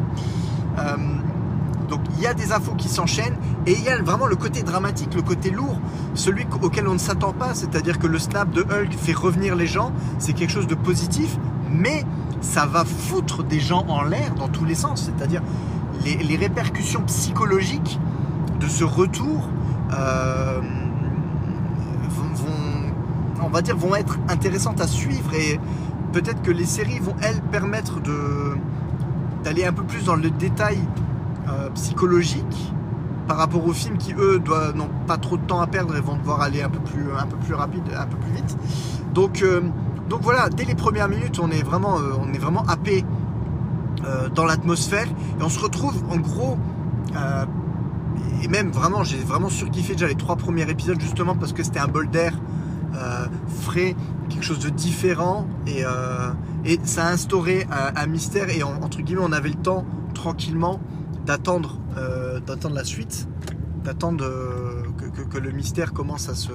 Donc 1.88 2.02
il 2.16 2.22
y 2.22 2.28
a 2.28 2.34
des 2.34 2.52
infos 2.52 2.74
qui 2.74 2.90
s'enchaînent 2.90 3.38
et 3.66 3.74
il 3.74 3.84
y 3.84 3.90
a 3.90 4.02
vraiment 4.02 4.28
le 4.28 4.36
côté 4.36 4.64
dramatique, 4.64 5.14
le 5.14 5.22
côté 5.22 5.50
lourd, 5.50 5.80
celui 6.14 6.46
auquel 6.62 6.88
on 6.88 6.94
ne 6.94 7.00
s'attend 7.00 7.34
pas, 7.34 7.54
c'est-à-dire 7.54 8.00
que 8.00 8.08
le 8.08 8.20
snap 8.20 8.50
de 8.52 8.62
Hulk 8.62 8.94
fait 8.98 9.14
revenir 9.14 9.56
les 9.56 9.68
gens, 9.68 9.92
c'est 10.20 10.34
quelque 10.34 10.52
chose 10.52 10.68
de 10.68 10.76
positif, 10.76 11.38
mais 11.72 12.04
ça 12.42 12.66
va 12.66 12.86
foutre 12.86 13.44
des 13.44 13.60
gens 13.60 13.86
en 13.88 14.04
l'air 14.04 14.36
dans 14.36 14.48
tous 14.48 14.66
les 14.66 14.76
sens, 14.76 15.04
c'est-à-dire 15.06 15.42
les, 16.04 16.36
répercussions 16.36 17.02
psychologiques 17.04 18.00
de 18.60 18.68
ce 18.68 18.84
retour 18.84 19.50
euh, 19.94 20.62
vont, 22.10 23.44
on 23.44 23.50
va 23.50 23.62
dire, 23.62 23.76
vont 23.76 23.96
être 23.96 24.20
intéressantes 24.30 24.82
à 24.82 24.88
suivre 24.88 25.34
et 25.34 25.60
peut-être 26.14 26.42
que 26.42 26.52
les 26.52 26.66
séries 26.66 27.00
vont 27.00 27.16
elles 27.22 27.42
permettre 27.42 28.00
d'aller 29.44 29.66
un 29.66 29.74
peu 29.74 29.84
plus 29.84 30.06
dans 30.06 30.16
le 30.16 30.30
détail 30.30 30.80
euh, 31.48 31.70
psychologique 31.76 32.74
par 33.28 33.38
rapport 33.38 33.68
aux 33.68 33.74
films 33.74 33.98
qui 33.98 34.14
eux 34.14 34.42
n'ont 34.76 34.90
pas 35.06 35.18
trop 35.18 35.38
de 35.38 35.44
temps 35.44 35.60
à 35.60 35.68
perdre 35.68 35.96
et 35.96 36.02
vont 36.02 36.16
devoir 36.16 36.42
aller 36.42 36.64
un 36.64 36.70
peu 36.70 36.80
plus, 36.80 37.06
un 37.16 37.28
peu 37.28 37.38
plus 37.38 37.54
rapide, 37.54 37.84
un 37.96 38.06
peu 38.08 38.18
plus 38.18 38.32
vite. 38.32 38.58
Donc, 39.14 39.44
euh, 39.44 39.62
donc 40.10 40.22
voilà, 40.24 40.50
dès 40.50 40.66
les 40.66 40.74
premières 40.74 41.08
minutes, 41.08 41.40
on 41.40 41.52
est 41.52 41.62
vraiment, 41.62 42.00
euh, 42.00 42.14
on 42.20 42.34
est 42.34 42.40
vraiment 42.40 42.64
happé 42.68 43.06
dans 44.36 44.46
l'atmosphère 44.46 45.08
et 45.08 45.42
on 45.42 45.50
se 45.50 45.60
retrouve 45.60 45.96
en 46.12 46.18
gros 46.18 46.60
et 48.44 48.48
même 48.48 48.70
vraiment, 48.70 49.04
j'ai 49.04 49.18
vraiment 49.18 49.50
surkiffé 49.50 49.94
déjà 49.94 50.08
les 50.08 50.16
trois 50.16 50.36
premiers 50.36 50.70
épisodes 50.70 51.00
justement 51.02 51.34
parce 51.34 51.54
que 51.54 51.64
c'était 51.64 51.80
un 51.80 51.88
bol 51.88 52.08
d'air 52.12 52.34
frais, 53.62 53.96
quelque 54.30 54.44
chose 54.44 54.60
de 54.60 54.70
différent 54.70 55.48
et, 55.66 55.86
et 56.66 56.80
ça 56.84 57.08
a 57.08 57.14
instauré 57.14 57.66
un, 57.72 58.06
mystère 58.06 58.50
et 58.50 58.62
entre 58.62 59.02
guillemets 59.02 59.24
on 59.24 59.32
avait 59.32 59.50
le 59.50 59.56
temps 59.56 59.86
tranquillement 60.14 60.80
d'attendre 61.26 61.80
euh, 61.98 62.40
d'attendre 62.40 62.76
la 62.76 62.84
suite, 62.84 63.28
d'attendre 63.84 64.26
euh, 64.26 64.84
que, 65.32 65.38
le 65.38 65.52
mystère 65.52 65.94
commence 65.94 66.30
à 66.30 66.36
se, 66.36 66.52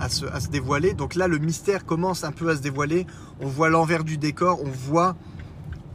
à 0.00 0.08
se, 0.08 0.48
dévoiler. 0.48 0.94
Donc 0.94 1.14
là, 1.14 1.28
le 1.28 1.38
mystère 1.38 1.84
commence 1.86 2.24
un 2.24 2.32
peu 2.32 2.48
à 2.50 2.56
se 2.56 2.60
dévoiler. 2.60 3.06
On 3.40 3.46
voit 3.46 3.68
l'envers 3.68 4.04
du 4.04 4.18
décor, 4.18 4.60
on 4.62 4.70
voit 4.70 5.16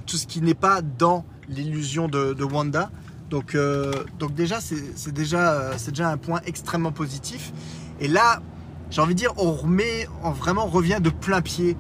tout 0.06 0.18
ce 0.18 0.28
qui 0.28 0.42
n'est 0.42 0.54
pas 0.54 0.82
dans 0.82 1.26
l'illusion 1.50 2.08
de, 2.08 2.44
Wanda. 2.44 2.90
Donc, 3.30 3.56
euh, 3.56 3.92
donc 4.20 4.34
déjà, 4.34 4.60
c'est 4.62 5.12
déjà, 5.12 5.72
déjà 5.88 6.10
un 6.10 6.18
point 6.18 6.42
extrêmement 6.46 6.92
positif. 6.92 7.52
Et 8.00 8.08
là, 8.08 8.42
j'ai 8.90 9.02
envie 9.02 9.14
de 9.14 9.20
dire, 9.20 9.34
on 9.38 9.52
remet, 9.52 10.08
on 10.24 10.32
vraiment 10.32 10.66
revient 10.66 11.00
de 11.02 11.10
plein 11.10 11.42
pied. 11.42 11.76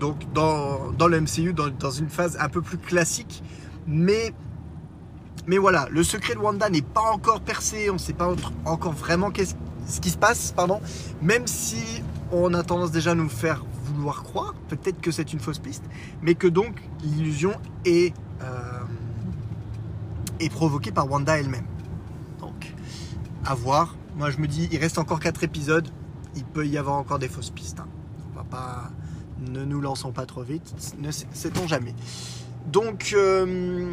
Donc 0.00 0.30
dans, 0.34 0.92
dans 0.98 1.08
le 1.08 1.20
MCU, 1.20 1.54
dans, 1.54 1.68
dans, 1.68 1.90
une 1.90 2.10
phase 2.10 2.36
un 2.38 2.50
peu 2.50 2.60
plus 2.60 2.76
classique, 2.76 3.42
mais 3.86 4.34
mais 5.46 5.58
voilà, 5.58 5.86
le 5.90 6.02
secret 6.02 6.34
de 6.34 6.40
Wanda 6.40 6.68
n'est 6.68 6.82
pas 6.82 7.12
encore 7.12 7.40
percé, 7.40 7.90
on 7.90 7.94
ne 7.94 7.98
sait 7.98 8.12
pas 8.12 8.34
encore 8.64 8.92
vraiment 8.92 9.30
ce 9.86 10.00
qui 10.00 10.10
se 10.10 10.18
passe, 10.18 10.52
pardon. 10.52 10.80
Même 11.22 11.46
si 11.46 12.02
on 12.32 12.52
a 12.54 12.62
tendance 12.62 12.90
déjà 12.90 13.12
à 13.12 13.14
nous 13.14 13.28
faire 13.28 13.64
vouloir 13.84 14.22
croire, 14.22 14.54
peut-être 14.68 15.00
que 15.00 15.10
c'est 15.10 15.32
une 15.32 15.40
fausse 15.40 15.58
piste, 15.58 15.84
mais 16.22 16.34
que 16.34 16.46
donc 16.46 16.82
l'illusion 17.02 17.52
est, 17.84 18.14
euh, 18.42 20.48
provoquée 20.50 20.90
par 20.90 21.10
Wanda 21.10 21.38
elle-même. 21.38 21.66
Donc, 22.40 22.74
à 23.44 23.54
voir. 23.54 23.96
Moi, 24.16 24.30
je 24.30 24.38
me 24.38 24.46
dis, 24.46 24.68
il 24.72 24.78
reste 24.78 24.98
encore 24.98 25.20
4 25.20 25.44
épisodes, 25.44 25.88
il 26.34 26.44
peut 26.44 26.66
y 26.66 26.78
avoir 26.78 26.96
encore 26.96 27.18
des 27.18 27.28
fausses 27.28 27.50
pistes. 27.50 27.80
Hein. 27.80 27.88
On 28.32 28.36
va 28.36 28.44
pas, 28.44 28.90
ne 29.40 29.64
nous 29.64 29.80
lançons 29.80 30.12
pas 30.12 30.24
trop 30.24 30.42
vite, 30.42 30.74
ne 30.98 31.10
sait-on 31.10 31.68
jamais. 31.68 31.94
Donc, 32.66 33.12
euh, 33.14 33.92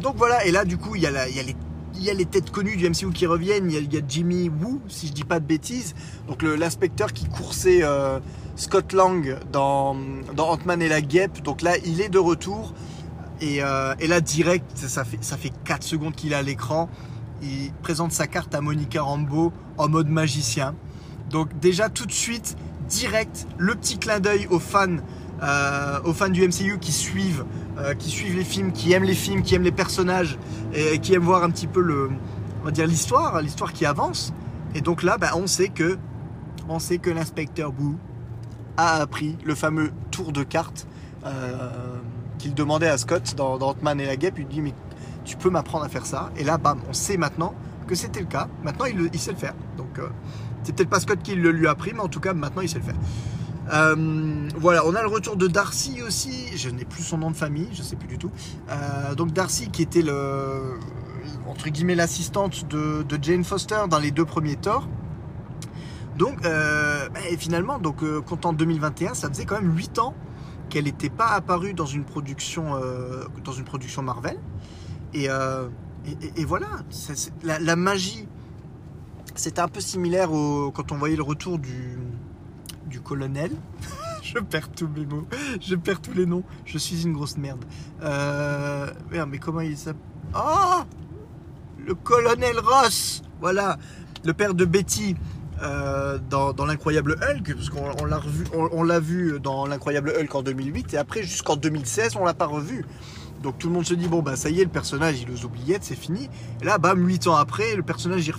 donc 0.00 0.16
voilà, 0.16 0.44
et 0.44 0.50
là 0.50 0.64
du 0.64 0.78
coup 0.78 0.94
il 0.94 1.02
y, 1.02 1.06
a 1.06 2.14
les, 2.14 2.24
têtes 2.26 2.50
connues 2.50 2.76
du 2.76 2.88
MCU 2.88 3.10
qui 3.12 3.26
reviennent. 3.26 3.70
Il 3.70 3.92
y, 3.92 3.96
a, 3.96 4.00
Jimmy 4.06 4.48
Woo, 4.48 4.80
si 4.88 5.08
je 5.08 5.12
dis 5.12 5.24
pas 5.24 5.40
de 5.40 5.44
bêtises, 5.44 5.94
donc 6.28 6.42
l'inspecteur 6.42 7.12
qui 7.12 7.26
coursait 7.26 7.80
euh, 7.82 8.20
Scott 8.54 8.92
Lang 8.92 9.38
dans, 9.50 9.96
Ant-Man 10.38 10.82
et 10.82 10.88
la 10.88 11.00
Guêpe. 11.00 11.42
Donc 11.42 11.62
là 11.62 11.76
il 11.84 12.00
est 12.00 12.08
de 12.08 12.18
retour. 12.18 12.74
Et, 13.40 13.62
euh, 13.62 13.94
là 14.00 14.20
direct, 14.20 14.76
ça 14.76 15.04
fait, 15.04 15.18
ça 15.20 15.36
fait 15.36 15.52
4 15.64 15.82
secondes 15.82 16.14
qu'il 16.14 16.32
est 16.32 16.36
à 16.36 16.42
l'écran. 16.42 16.88
Il 17.42 17.72
présente 17.82 18.12
sa 18.12 18.26
carte 18.26 18.54
à 18.54 18.60
Monica 18.60 19.02
Rambeau 19.02 19.52
en 19.76 19.88
mode 19.88 20.08
magicien. 20.08 20.74
Donc 21.30 21.58
déjà 21.58 21.88
tout 21.88 22.06
de 22.06 22.12
suite, 22.12 22.56
direct, 22.88 23.46
le 23.58 23.74
petit 23.74 23.98
clin 23.98 24.20
d'œil 24.20 24.46
aux 24.50 24.58
fans 24.60 24.96
euh, 25.42 26.00
aux 26.04 26.12
fans 26.12 26.28
du 26.28 26.46
MCU 26.46 26.78
qui 26.80 26.92
suivent, 26.92 27.44
euh, 27.78 27.94
qui 27.94 28.10
suivent 28.10 28.36
les 28.36 28.44
films, 28.44 28.72
qui 28.72 28.92
aiment 28.92 29.04
les 29.04 29.14
films, 29.14 29.42
qui 29.42 29.54
aiment 29.54 29.62
les 29.62 29.72
personnages 29.72 30.38
et, 30.72 30.98
qui 30.98 31.14
aiment 31.14 31.22
voir 31.22 31.44
un 31.44 31.50
petit 31.50 31.66
peu 31.68 31.80
le, 31.80 32.10
on 32.60 32.64
va 32.64 32.70
dire 32.70 32.86
l'histoire, 32.86 33.40
l'histoire 33.40 33.72
qui 33.72 33.86
avance. 33.86 34.32
Et 34.74 34.80
donc 34.80 35.02
là, 35.02 35.16
bah, 35.16 35.30
on 35.34 35.46
sait 35.46 35.68
que, 35.68 35.98
on 36.68 36.78
sait 36.78 36.98
que 36.98 37.10
l'inspecteur 37.10 37.72
Boo 37.72 37.96
a 38.76 38.96
appris 38.96 39.36
le 39.44 39.54
fameux 39.54 39.92
tour 40.10 40.32
de 40.32 40.42
carte 40.42 40.86
euh, 41.24 41.70
qu'il 42.38 42.54
demandait 42.54 42.88
à 42.88 42.98
Scott 42.98 43.34
dans, 43.36 43.58
Ant-Man 43.60 44.00
et 44.00 44.06
la 44.06 44.16
Guêpe. 44.16 44.34
Il 44.38 44.44
lui 44.44 44.54
dit 44.54 44.60
mais 44.60 44.74
tu 45.24 45.36
peux 45.36 45.50
m'apprendre 45.50 45.84
à 45.84 45.88
faire 45.88 46.06
ça. 46.06 46.30
Et 46.36 46.42
là, 46.42 46.58
bam, 46.58 46.80
on 46.88 46.92
sait 46.92 47.16
maintenant 47.16 47.54
que 47.86 47.94
c'était 47.94 48.20
le 48.20 48.26
cas. 48.26 48.48
Maintenant, 48.64 48.86
il, 48.86 49.08
il, 49.12 49.20
sait 49.20 49.32
le 49.32 49.38
faire. 49.38 49.54
Donc, 49.76 50.00
c'est 50.64 50.74
peut-être 50.74 50.90
pas 50.90 51.00
Scott 51.00 51.20
qui 51.22 51.34
le 51.34 51.50
lui 51.50 51.66
a 51.66 51.70
appris, 51.70 51.92
mais 51.94 52.00
en 52.00 52.08
tout 52.08 52.20
cas, 52.20 52.34
maintenant, 52.34 52.62
il 52.62 52.68
sait 52.68 52.78
le 52.78 52.84
faire. 52.84 52.96
Euh, 53.72 54.48
voilà, 54.56 54.86
on 54.86 54.94
a 54.94 55.02
le 55.02 55.08
retour 55.08 55.36
de 55.36 55.46
Darcy 55.46 56.02
aussi. 56.02 56.56
Je 56.56 56.70
n'ai 56.70 56.84
plus 56.84 57.02
son 57.02 57.18
nom 57.18 57.30
de 57.30 57.36
famille, 57.36 57.68
je 57.72 57.82
sais 57.82 57.96
plus 57.96 58.08
du 58.08 58.18
tout. 58.18 58.30
Euh, 58.70 59.14
donc 59.14 59.32
Darcy 59.32 59.70
qui 59.70 59.82
était 59.82 60.02
le 60.02 60.78
entre 61.46 61.68
guillemets 61.68 61.94
l'assistante 61.94 62.66
de, 62.68 63.04
Jane 63.20 63.44
Foster 63.44 63.80
dans 63.88 63.98
les 63.98 64.10
deux 64.10 64.24
premiers 64.24 64.56
Thor. 64.56 64.88
Donc 66.16 66.44
euh, 66.44 67.08
et 67.30 67.36
finalement, 67.36 67.78
donc 67.78 68.02
comptant 68.22 68.52
2021, 68.52 69.14
ça 69.14 69.28
faisait 69.28 69.44
quand 69.44 69.60
même 69.60 69.76
8 69.76 69.98
ans 69.98 70.14
qu'elle 70.68 70.84
n'était 70.84 71.10
pas 71.10 71.28
apparue 71.28 71.72
dans 71.74 71.86
une 71.86 72.04
production 72.04 72.80
dans 73.44 73.52
une 73.52 73.64
production 73.64 74.02
Marvel. 74.02 74.38
Et, 75.14 75.28
et, 76.36 76.44
voilà, 76.44 76.68
la, 77.42 77.58
la, 77.58 77.76
magie. 77.76 78.26
C'était 79.34 79.60
un 79.60 79.68
peu 79.68 79.80
similaire 79.80 80.32
au, 80.32 80.70
quand 80.70 80.92
on 80.92 80.96
voyait 80.96 81.16
le 81.16 81.22
retour 81.22 81.58
du, 81.58 81.98
du 82.88 83.00
colonel. 83.00 83.52
je 84.22 84.38
perds 84.38 84.70
tous 84.70 84.88
mes 84.88 85.06
mots, 85.06 85.26
je 85.60 85.74
perds 85.74 86.00
tous 86.00 86.14
les 86.14 86.26
noms. 86.26 86.44
Je 86.64 86.78
suis 86.78 87.02
une 87.02 87.12
grosse 87.12 87.36
merde. 87.36 87.64
Euh, 88.02 88.90
merde, 89.10 89.28
mais 89.30 89.38
comment 89.38 89.60
il 89.60 89.76
s'appelle? 89.76 90.02
Oh 90.34 90.82
Le 91.86 91.94
colonel 91.94 92.58
Ross 92.58 93.22
Voilà, 93.40 93.78
le 94.24 94.32
père 94.34 94.54
de 94.54 94.64
Betty. 94.64 95.16
Euh, 95.60 96.18
dans, 96.30 96.54
l'incroyable 96.66 97.16
Hulk, 97.20 97.54
parce 97.54 97.68
qu'on 97.68 98.04
l'a 98.04 98.18
revu, 98.18 98.44
on, 98.52 98.84
l'a 98.84 99.00
vu 99.00 99.40
dans 99.42 99.66
l'incroyable 99.66 100.12
Hulk 100.16 100.32
en 100.32 100.42
2008 100.42 100.94
et 100.94 100.98
après 100.98 101.24
jusqu'en 101.24 101.56
2016 101.56 102.14
on 102.14 102.24
l'a 102.24 102.34
pas 102.34 102.46
revu. 102.46 102.84
Donc 103.42 103.58
tout 103.58 103.66
le 103.66 103.74
monde 103.74 103.84
se 103.84 103.94
dit 103.94 104.06
bon 104.06 104.22
bah 104.22 104.36
ça 104.36 104.50
y 104.50 104.60
est 104.60 104.64
le 104.64 104.70
personnage 104.70 105.20
il 105.20 105.28
les 105.28 105.44
oubliait 105.44 105.78
c'est 105.80 105.96
fini. 105.96 106.30
Et 106.62 106.64
là 106.64 106.78
bam 106.78 107.04
8 107.04 107.26
ans 107.26 107.34
après 107.34 107.74
le 107.74 107.82
personnage 107.82 108.24
il 108.24 108.32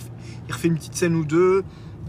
refait 0.52 0.68
une 0.68 0.76
petite 0.76 0.94
scène 0.94 1.14
ou 1.14 1.26
deux. 1.26 1.62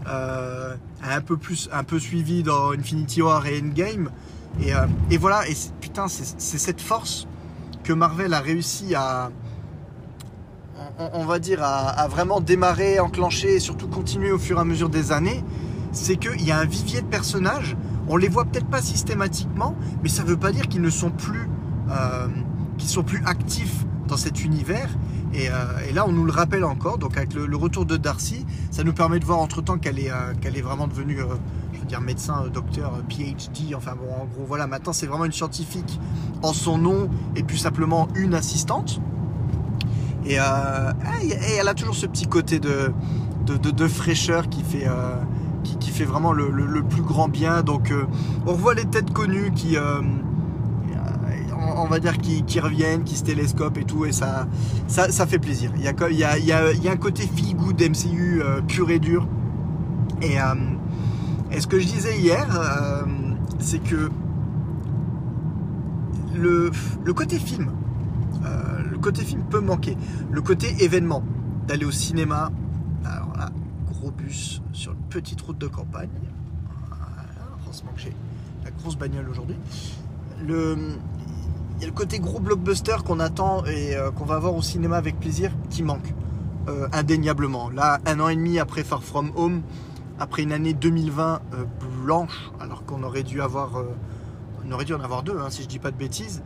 Euh, 0.06 0.74
un 1.04 1.20
peu 1.20 1.36
plus, 1.36 1.68
un 1.72 1.84
peu 1.84 1.98
suivi 1.98 2.42
dans 2.42 2.72
Infinity 2.72 3.22
War 3.22 3.46
et 3.46 3.60
Endgame. 3.60 4.10
Et, 4.60 4.74
euh, 4.74 4.86
et 5.10 5.16
voilà, 5.16 5.48
et 5.48 5.54
putain, 5.80 6.06
c'est 6.08 6.58
cette 6.58 6.80
force 6.80 7.26
que 7.82 7.92
Marvel 7.92 8.34
a 8.34 8.40
réussi 8.40 8.94
à, 8.94 9.30
on, 10.98 11.24
va 11.24 11.38
dire, 11.38 11.62
à, 11.62 12.06
vraiment 12.08 12.40
démarrer, 12.40 13.00
enclencher 13.00 13.56
et 13.56 13.60
surtout 13.60 13.88
continuer 13.88 14.30
au 14.30 14.38
fur 14.38 14.58
et 14.58 14.60
à 14.60 14.64
mesure 14.64 14.88
des 14.88 15.12
années. 15.12 15.42
C'est 15.92 16.16
qu'il 16.16 16.42
y 16.42 16.50
a 16.50 16.58
un 16.58 16.64
vivier 16.64 17.02
de 17.02 17.06
personnages. 17.06 17.76
On 18.08 18.16
les 18.16 18.28
voit 18.28 18.44
peut-être 18.44 18.66
pas 18.66 18.82
systématiquement, 18.82 19.74
mais 20.02 20.08
ça 20.08 20.22
veut 20.22 20.36
pas 20.36 20.52
dire 20.52 20.68
qu'ils 20.68 20.82
ne 20.82 20.90
sont 20.90 21.10
plus, 21.10 21.48
euh, 21.90 22.28
qu'ils 22.78 22.88
sont 22.88 23.02
plus 23.02 23.22
actifs 23.26 23.84
dans 24.08 24.16
cet 24.16 24.44
univers. 24.44 24.88
Euh, 25.34 25.88
et, 25.88 25.92
là, 25.92 26.04
on 26.06 26.12
nous 26.12 26.24
le 26.24 26.32
rappelle 26.32 26.64
encore. 26.64 26.98
Donc, 26.98 27.16
avec 27.16 27.34
le, 27.34 27.56
retour 27.56 27.86
de 27.86 27.96
Darcy, 27.96 28.44
ça 28.70 28.84
nous 28.84 28.92
permet 28.92 29.18
de 29.18 29.24
voir 29.24 29.38
entre 29.38 29.62
temps 29.62 29.78
qu'elle 29.78 29.98
est, 29.98 30.10
euh, 30.10 30.34
qu'elle 30.40 30.56
est 30.56 30.62
vraiment 30.62 30.86
devenue, 30.86 31.20
euh, 31.20 32.00
médecin, 32.00 32.46
docteur, 32.52 33.02
PhD, 33.10 33.74
enfin 33.76 33.92
bon, 33.94 34.10
en 34.14 34.24
gros, 34.24 34.46
voilà, 34.46 34.66
maintenant 34.66 34.94
c'est 34.94 35.06
vraiment 35.06 35.26
une 35.26 35.32
scientifique 35.32 36.00
en 36.42 36.54
son 36.54 36.78
nom 36.78 37.10
et 37.36 37.42
plus 37.42 37.58
simplement 37.58 38.08
une 38.14 38.32
assistante. 38.32 38.98
Et, 40.24 40.36
elle 40.36 41.68
a 41.68 41.74
toujours 41.74 41.94
ce 41.94 42.06
petit 42.06 42.26
côté 42.26 42.60
de, 42.60 42.94
fraîcheur 43.88 44.48
qui 44.48 44.62
fait, 44.62 44.88
qui, 45.80 45.90
fait 45.90 46.04
vraiment 46.04 46.32
le, 46.32 46.82
plus 46.82 47.02
grand 47.02 47.28
bien. 47.28 47.62
Donc 47.62 47.92
on 48.46 48.52
revoit 48.52 48.72
les 48.72 48.86
têtes 48.86 49.12
connues 49.12 49.52
qui 49.54 49.76
on 51.76 51.86
va 51.86 51.98
dire, 51.98 52.18
qui, 52.18 52.60
reviennent, 52.60 53.04
qui 53.04 53.16
se 53.16 53.24
télescopent 53.24 53.78
et 53.78 53.84
tout, 53.84 54.04
et 54.04 54.12
ça, 54.12 54.46
ça, 54.88 55.26
fait 55.26 55.38
plaisir. 55.38 55.72
Il 55.76 55.82
y, 55.82 56.52
a, 56.52 56.92
un 56.92 56.96
côté 56.96 57.22
feel 57.22 57.56
good 57.56 57.80
MCU 57.80 58.42
euh, 58.42 58.60
pur 58.62 58.90
et 58.90 58.98
dur. 58.98 59.26
Et, 60.20 60.40
euh, 60.40 60.54
ce 61.58 61.66
que 61.66 61.78
je 61.78 61.86
disais 61.86 62.18
hier, 62.18 62.46
euh, 62.50 63.02
c'est 63.58 63.82
que 63.82 64.10
le, 66.34 66.70
côté 67.14 67.38
film, 67.38 67.70
le 68.90 68.98
côté 68.98 69.22
film 69.22 69.42
peut 69.44 69.60
manquer. 69.60 69.96
Le 70.30 70.40
côté 70.40 70.82
événement, 70.82 71.22
d'aller 71.66 71.84
au 71.84 71.90
cinéma. 71.90 72.50
Alors 73.04 73.36
là, 73.36 73.50
gros 73.92 74.10
bus 74.10 74.62
sur 74.72 74.92
une 74.92 75.02
petite 75.10 75.40
route 75.40 75.58
de 75.58 75.66
campagne. 75.66 76.08
Voilà, 76.88 77.22
heureusement 77.64 77.92
j'ai 77.96 78.14
la 78.64 78.70
grosse 78.70 78.96
bagnole 78.96 79.28
aujourd'hui. 79.28 79.56
Y 81.82 81.84
a 81.84 81.88
le 81.88 81.94
côté 81.94 82.20
gros 82.20 82.38
blockbuster 82.38 82.98
qu'on 83.04 83.18
attend 83.18 83.64
et 83.64 83.96
euh, 83.96 84.12
qu'on 84.12 84.24
va 84.24 84.36
avoir 84.36 84.54
au 84.54 84.62
cinéma 84.62 84.96
avec 84.96 85.18
plaisir 85.18 85.50
qui 85.68 85.82
manque 85.82 86.14
euh, 86.68 86.86
indéniablement. 86.92 87.70
Là, 87.70 87.98
un 88.06 88.20
an 88.20 88.28
et 88.28 88.36
demi 88.36 88.60
après 88.60 88.84
Far 88.84 89.02
From 89.02 89.32
Home, 89.34 89.62
après 90.20 90.44
une 90.44 90.52
année 90.52 90.74
2020 90.74 91.40
euh, 91.54 91.64
blanche, 92.04 92.52
alors 92.60 92.84
qu'on 92.84 93.02
aurait 93.02 93.24
dû 93.24 93.42
avoir, 93.42 93.82
aurait 94.70 94.84
dû 94.84 94.94
en 94.94 95.00
avoir 95.00 95.24
deux, 95.24 95.36
hein, 95.36 95.50
si 95.50 95.64
je 95.64 95.68
dis 95.68 95.80
pas 95.80 95.90
de 95.90 95.96
bêtises. 95.96 96.42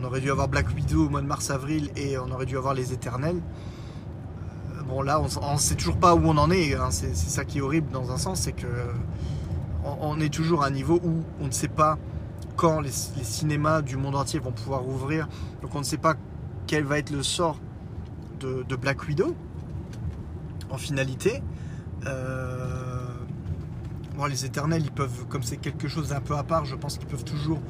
on 0.00 0.02
aurait 0.02 0.20
dû 0.22 0.30
avoir 0.30 0.48
Black 0.48 0.74
Widow 0.74 1.04
au 1.04 1.08
mois 1.10 1.20
de 1.20 1.26
mars-avril 1.26 1.90
et 1.94 2.16
on 2.16 2.30
aurait 2.30 2.46
dû 2.46 2.56
avoir 2.56 2.72
Les 2.72 2.94
Éternels. 2.94 3.42
bon 4.88 5.02
là, 5.02 5.20
on, 5.20 5.52
ne 5.52 5.58
sait 5.58 5.74
toujours 5.74 5.98
pas 5.98 6.14
où 6.14 6.22
on 6.24 6.38
en 6.38 6.50
est. 6.50 6.74
Hein. 6.74 6.88
c'est 6.90 7.14
ça 7.14 7.44
qui 7.44 7.58
est 7.58 7.60
horrible 7.60 7.90
dans 7.92 8.12
un 8.12 8.16
sens, 8.16 8.40
c'est 8.40 8.52
que 8.52 8.66
on 9.84 10.18
est 10.20 10.32
toujours 10.32 10.64
à 10.64 10.68
un 10.68 10.70
niveau 10.70 11.00
où 11.04 11.22
on 11.40 11.46
ne 11.46 11.52
sait 11.52 11.68
pas 11.68 11.98
quand 12.58 12.80
les, 12.80 12.90
cinémas 12.90 13.82
du 13.82 13.96
monde 13.96 14.16
entier 14.16 14.40
vont 14.40 14.50
pouvoir 14.50 14.86
ouvrir. 14.86 15.28
Donc 15.62 15.74
on 15.76 15.78
ne 15.78 15.84
sait 15.84 15.96
pas 15.96 16.16
quel 16.66 16.84
va 16.84 16.98
être 16.98 17.10
le 17.10 17.22
sort 17.22 17.58
de, 18.40 18.76
Black 18.76 19.06
Widow 19.06 19.34
en 20.68 20.76
finalité. 20.76 21.40
Euh, 22.06 23.06
les 24.28 24.44
éternels, 24.44 24.82
ils 24.84 24.90
peuvent, 24.90 25.26
comme 25.28 25.44
c'est 25.44 25.56
quelque 25.56 25.86
chose 25.86 26.08
d'un 26.08 26.20
peu 26.20 26.34
à 26.34 26.42
part, 26.42 26.64
je 26.64 26.74
pense 26.74 26.98
qu'ils 26.98 27.06
peuvent 27.06 27.24
toujours. 27.24 27.60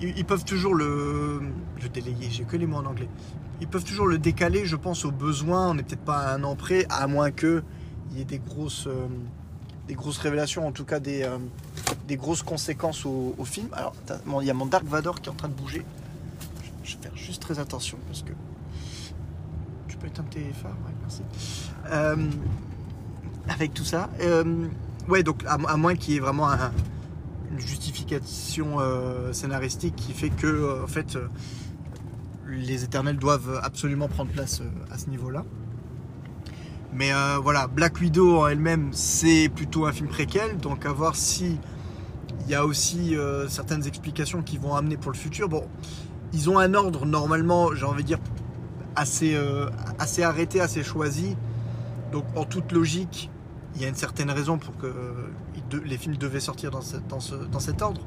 Ils, 0.00 0.24
peuvent 0.24 0.44
toujours 0.44 0.74
le. 0.74 1.42
Délayer, 1.92 2.30
j'ai 2.30 2.44
que 2.44 2.56
les 2.56 2.66
mots 2.66 2.76
en 2.76 2.86
anglais. 2.86 3.08
Ils 3.60 3.66
peuvent 3.66 3.84
toujours 3.84 4.06
le 4.06 4.18
décaler, 4.18 4.64
je 4.64 4.76
pense, 4.76 5.04
aux 5.04 5.10
besoins. 5.10 5.70
On 5.70 5.74
n'est 5.74 5.82
peut-être 5.82 6.04
pas 6.04 6.18
à 6.18 6.34
un 6.36 6.44
an 6.44 6.54
près, 6.54 6.86
à 6.88 7.08
moins 7.08 7.32
qu'il 7.32 7.62
y 8.12 8.20
ait 8.20 8.24
des 8.24 8.38
grosses. 8.38 8.86
Euh, 8.86 9.08
des 9.90 9.96
grosses 9.96 10.18
révélations, 10.18 10.68
en 10.68 10.70
tout 10.70 10.84
cas 10.84 11.00
des, 11.00 11.24
euh, 11.24 11.38
grosses 12.10 12.44
conséquences 12.44 13.04
au, 13.04 13.34
film. 13.44 13.66
Alors, 13.72 13.92
il 14.40 14.46
y 14.46 14.50
a 14.50 14.54
mon 14.54 14.66
Dark 14.66 14.84
Vador 14.84 15.20
qui 15.20 15.28
est 15.28 15.32
en 15.32 15.34
train 15.34 15.48
de 15.48 15.54
bouger. 15.54 15.84
Je, 16.84 16.96
vais 16.96 17.02
faire 17.02 17.16
juste 17.16 17.42
très 17.42 17.58
attention 17.58 17.98
parce 18.06 18.22
que. 18.22 18.32
Tu 19.88 19.96
peux 19.96 20.06
éteindre 20.06 20.28
tes 20.30 20.44
phares 20.52 20.76
merci. 21.02 21.22
Euh, 21.90 22.30
avec 23.48 23.74
tout 23.74 23.84
ça. 23.84 24.10
Euh, 24.20 24.68
ouais, 25.08 25.24
donc 25.24 25.42
à, 25.46 25.58
moins 25.76 25.96
qu'il 25.96 26.14
y 26.14 26.16
ait 26.18 26.20
vraiment 26.20 26.48
une 27.50 27.58
justification 27.58 28.78
scénaristique 29.32 29.96
qui 29.96 30.12
fait 30.12 30.30
que, 30.30 30.84
en 30.84 30.86
fait, 30.86 31.18
les 32.46 32.84
éternels 32.84 33.16
doivent 33.16 33.60
absolument 33.64 34.06
prendre 34.06 34.30
place 34.30 34.62
à 34.92 34.98
ce 34.98 35.10
niveau-là. 35.10 35.44
Mais 36.92 37.12
euh, 37.12 37.38
voilà, 37.40 37.68
Black 37.68 38.00
Widow 38.00 38.40
en 38.40 38.48
elle-même, 38.48 38.90
c'est 38.92 39.48
plutôt 39.48 39.86
un 39.86 39.92
film 39.92 40.08
préquel, 40.08 40.56
donc 40.58 40.86
à 40.86 40.92
voir 40.92 41.14
si 41.14 41.58
il 42.40 42.50
y 42.50 42.54
a 42.54 42.66
aussi 42.66 43.16
euh, 43.16 43.48
certaines 43.48 43.86
explications 43.86 44.42
qui 44.42 44.58
vont 44.58 44.74
amener 44.74 44.96
pour 44.96 45.12
le 45.12 45.16
futur. 45.16 45.48
Bon, 45.48 45.68
ils 46.32 46.50
ont 46.50 46.58
un 46.58 46.74
ordre 46.74 47.06
normalement, 47.06 47.74
j'ai 47.74 47.84
envie 47.84 48.02
de 48.02 48.08
dire, 48.08 48.18
assez, 48.96 49.34
euh, 49.34 49.70
assez 49.98 50.24
arrêté, 50.24 50.60
assez 50.60 50.82
choisi. 50.82 51.36
Donc 52.10 52.24
en 52.34 52.44
toute 52.44 52.72
logique, 52.72 53.30
il 53.76 53.82
y 53.82 53.84
a 53.84 53.88
une 53.88 53.94
certaine 53.94 54.30
raison 54.30 54.58
pour 54.58 54.76
que 54.76 54.92
les 55.84 55.96
films 55.96 56.16
devaient 56.16 56.40
sortir 56.40 56.72
dans, 56.72 56.80
dans, 57.08 57.60
cet 57.60 57.82
ordre. 57.82 58.00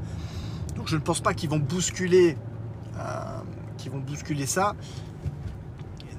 Donc 0.75 0.89
je 0.89 0.97
ne 0.97 1.01
pense 1.01 1.21
pas 1.21 1.33
qu'ils 1.33 1.49
vont 1.49 1.59
bousculer, 1.59 2.37
qu'ils 3.77 3.89
vont 3.89 3.99
bousculer 3.99 4.45
ça. 4.45 4.75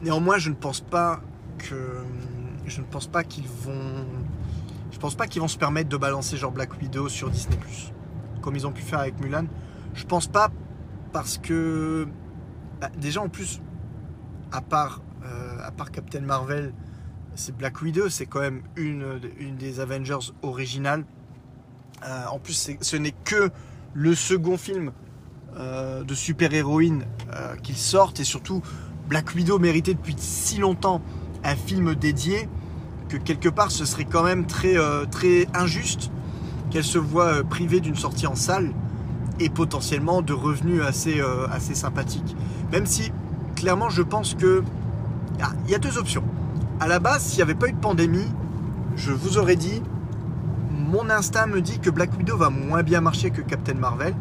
Néanmoins, 0.03 0.39
je 0.39 0.49
ne 0.49 0.55
pense 0.55 0.81
pas 0.81 1.21
que 1.59 2.03
je 2.67 2.81
ne 2.81 2.87
pense 2.87 3.07
pas 3.07 3.25
qu'ils 3.25 3.49
vont. 3.49 4.07
Se 5.47 5.59
permettre 5.59 5.91
de 5.91 5.99
balancer 5.99 6.39
genre 6.39 6.51
Black 6.51 6.81
Widow 6.81 7.11
sur 7.11 7.29
Disney 7.29 7.59
comme 8.45 8.57
ils 8.57 8.67
ont 8.67 8.73
pu 8.73 8.83
faire 8.83 9.01
avec 9.01 9.19
Mulan. 9.21 9.47
Je 9.95 10.05
pense 10.05 10.27
pas 10.27 10.51
parce 11.13 11.39
que 11.39 12.07
bah, 12.81 12.91
déjà 12.99 13.23
en 13.23 13.31
plus, 13.31 13.63
à 14.53 14.61
part, 14.61 15.01
euh, 15.25 15.59
à 15.63 15.71
part 15.71 15.91
Captain 15.91 16.21
Marvel, 16.21 16.75
c'est 17.35 17.57
Black 17.57 17.81
Widow, 17.81 18.11
c'est 18.11 18.27
quand 18.27 18.41
même 18.41 18.63
une, 18.77 19.21
une 19.39 19.57
des 19.57 19.81
Avengers 19.81 20.31
originales. 20.43 21.07
Euh, 22.07 22.27
en 22.31 22.39
plus, 22.39 22.71
ce 22.81 22.97
n'est 22.97 23.15
que 23.25 23.51
le 23.95 24.15
second 24.15 24.59
film 24.59 24.93
euh, 25.57 26.05
de 26.05 26.15
super-héroïne 26.15 27.07
qu'ils 27.63 27.79
sortent 27.79 28.21
et 28.21 28.25
surtout 28.25 28.63
Black 29.09 29.35
Widow 29.35 29.59
méritait 29.59 29.95
depuis 29.95 30.17
si 30.19 30.59
longtemps 30.59 31.01
un 31.45 31.57
film 31.57 31.95
dédié, 31.95 32.49
que 33.09 33.17
quelque 33.17 33.49
part 33.49 33.71
ce 33.71 33.85
serait 33.85 34.05
quand 34.05 34.23
même 34.23 34.47
très, 34.47 34.77
euh, 34.77 35.05
très 35.05 35.47
injuste 35.55 36.11
qu'elle 36.71 36.85
se 36.85 36.99
voit 36.99 37.27
euh, 37.27 37.43
privée 37.43 37.81
d'une 37.81 37.97
sortie 37.97 38.27
en 38.27 38.35
salle 38.35 38.73
et 39.41 39.49
potentiellement 39.49 40.23
de 40.23 40.33
revenus 40.33 40.83
assez, 40.83 41.21
euh, 41.21 41.47
assez 41.53 41.75
sympathiques. 41.75 42.37
Même 42.73 42.87
si, 42.87 43.13
clairement, 43.57 43.91
je 43.91 44.03
pense 44.03 44.35
que. 44.35 44.63
Ah, 45.41 45.53
il 45.67 45.73
y 45.73 45.75
a 45.75 45.79
deux 45.79 45.99
options. 45.99 46.25
À 46.81 46.87
la 46.87 46.99
base, 46.99 47.23
s'il 47.25 47.37
n'y 47.37 47.43
avait 47.43 47.55
pas 47.55 47.69
eu 47.69 47.73
de 47.73 47.79
pandémie, 47.79 48.29
je 48.97 49.13
vous 49.13 49.39
aurais 49.39 49.57
dit 49.57 49.83
mon 50.71 51.11
instinct 51.11 51.47
me 51.47 51.61
dit 51.61 51.81
que 51.81 51.91
Black 51.91 52.17
Widow 52.17 52.37
va 52.37 52.51
moins 52.51 52.83
bien 52.83 53.01
marcher 53.01 53.31
que 53.31 53.41
Captain 53.41 53.75
Marvel, 53.75 54.15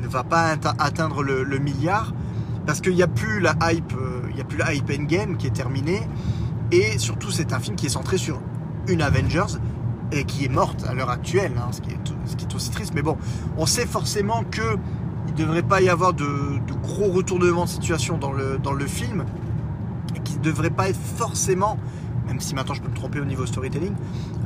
ne 0.00 0.06
va 0.06 0.22
pas 0.22 0.54
atteindre 0.78 1.22
le, 1.22 1.42
le 1.42 1.58
milliard, 1.58 2.12
parce 2.64 2.80
qu'il 2.80 2.94
n'y 2.94 3.02
a 3.02 3.08
plus 3.08 3.40
la 3.40 3.56
hype, 3.62 3.94
il 4.28 4.34
n'y 4.36 4.40
a 4.40 4.44
plus 4.44 4.58
la 4.58 4.72
hype 4.72 4.90
endgame 4.90 5.36
qui 5.36 5.48
est 5.48 5.54
terminée, 5.54 6.02
et 6.72 6.98
surtout, 6.98 7.30
c'est 7.30 7.52
un 7.52 7.60
film 7.60 7.76
qui 7.76 7.86
est 7.86 7.90
centré 7.90 8.16
sur 8.16 8.40
une 8.88 9.02
Avengers 9.02 9.58
et 10.10 10.24
qui 10.24 10.46
est 10.46 10.48
morte 10.48 10.84
à 10.88 10.94
l'heure 10.94 11.10
actuelle, 11.10 11.52
hein, 11.58 11.70
ce, 11.70 11.80
qui 11.82 11.90
est, 11.90 12.54
aussi 12.54 12.70
triste. 12.70 12.92
Mais 12.94 13.02
bon, 13.02 13.16
on 13.56 13.66
sait 13.66 13.86
forcément 13.86 14.42
que 14.50 14.76
il 15.28 15.34
ne 15.34 15.38
devrait 15.38 15.62
pas 15.62 15.80
y 15.80 15.88
avoir 15.88 16.14
de, 16.14 16.26
gros 16.82 17.12
retournements 17.12 17.64
de 17.64 17.70
situation 17.70 18.18
dans 18.18 18.32
le, 18.32 18.86
film 18.86 19.24
et 20.16 20.20
qu'il 20.20 20.38
ne 20.38 20.42
devrait 20.42 20.70
pas 20.70 20.88
être 20.88 20.98
forcément, 20.98 21.78
même 22.26 22.40
si 22.40 22.54
maintenant 22.54 22.74
je 22.74 22.82
peux 22.82 22.90
me 22.90 22.96
tromper 22.96 23.20
au 23.20 23.24
niveau 23.24 23.46
storytelling, 23.46 23.94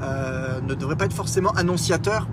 euh, 0.03 0.61
ne 0.61 0.75
devrait 0.75 0.97
pas 0.97 1.07
être 1.07 1.15
forcément 1.15 1.51
annonciateur 1.53 2.29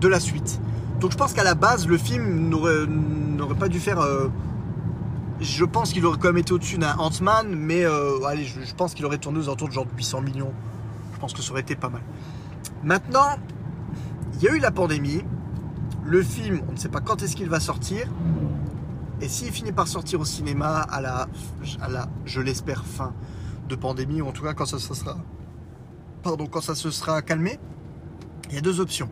de 0.00 0.08
la 0.08 0.20
suite. 0.20 0.60
Donc 1.00 1.12
je 1.12 1.16
pense 1.16 1.32
qu'à 1.32 1.44
la 1.44 1.54
base, 1.54 1.88
le 1.88 1.98
film 1.98 2.48
n'aurait 2.48 3.54
pas 3.58 3.68
dû 3.68 3.80
faire 3.80 4.00
euh, 4.00 4.28
je 5.40 5.64
pense 5.64 5.92
qu'il 5.92 6.04
aurait 6.04 6.18
quand 6.18 6.28
même 6.28 6.38
été 6.38 6.52
au-dessus 6.52 6.76
d'un 6.76 6.96
Ant-Man, 6.98 7.54
mais 7.54 7.84
euh, 7.84 8.22
allez, 8.26 8.44
je, 8.44 8.74
pense 8.74 8.94
qu'il 8.94 9.06
aurait 9.06 9.18
tourné 9.18 9.38
aux 9.38 9.44
alentours 9.44 9.68
de 9.68 9.72
genre 9.72 9.86
800 9.96 10.20
millions. 10.20 10.52
Je 11.14 11.18
pense 11.18 11.32
que 11.32 11.42
ça 11.42 11.50
aurait 11.52 11.62
été 11.62 11.76
pas 11.76 11.88
mal. 11.88 12.02
Maintenant, 12.82 13.36
il 14.34 14.42
y 14.42 14.48
a 14.48 14.52
eu 14.52 14.58
la 14.58 14.70
pandémie. 14.70 15.22
Le 16.04 16.22
film, 16.22 16.60
on 16.68 16.72
ne 16.72 16.76
sait 16.76 16.88
pas 16.88 17.00
quand 17.00 17.22
est-ce 17.22 17.36
qu'il 17.36 17.48
va 17.48 17.60
sortir. 17.60 18.06
Et 19.22 19.28
s'il 19.28 19.50
finit 19.50 19.72
par 19.72 19.88
sortir 19.88 20.20
au 20.20 20.24
cinéma 20.24 20.80
à 20.80 21.00
la, 21.00 21.28
à 21.80 21.88
la 21.88 22.08
je 22.24 22.40
l'espère, 22.40 22.84
fin 22.84 23.12
de 23.68 23.76
pandémie, 23.76 24.20
ou 24.20 24.28
en 24.28 24.32
tout 24.32 24.42
cas 24.42 24.54
quand 24.54 24.66
ça 24.66 24.78
se 24.78 24.94
sera, 24.94 25.16
pardon, 26.22 26.46
quand 26.46 26.60
ça 26.60 26.74
se 26.74 26.90
sera 26.90 27.22
calmé, 27.22 27.58
il 28.48 28.54
y 28.54 28.58
a 28.58 28.62
deux 28.62 28.80
options. 28.80 29.10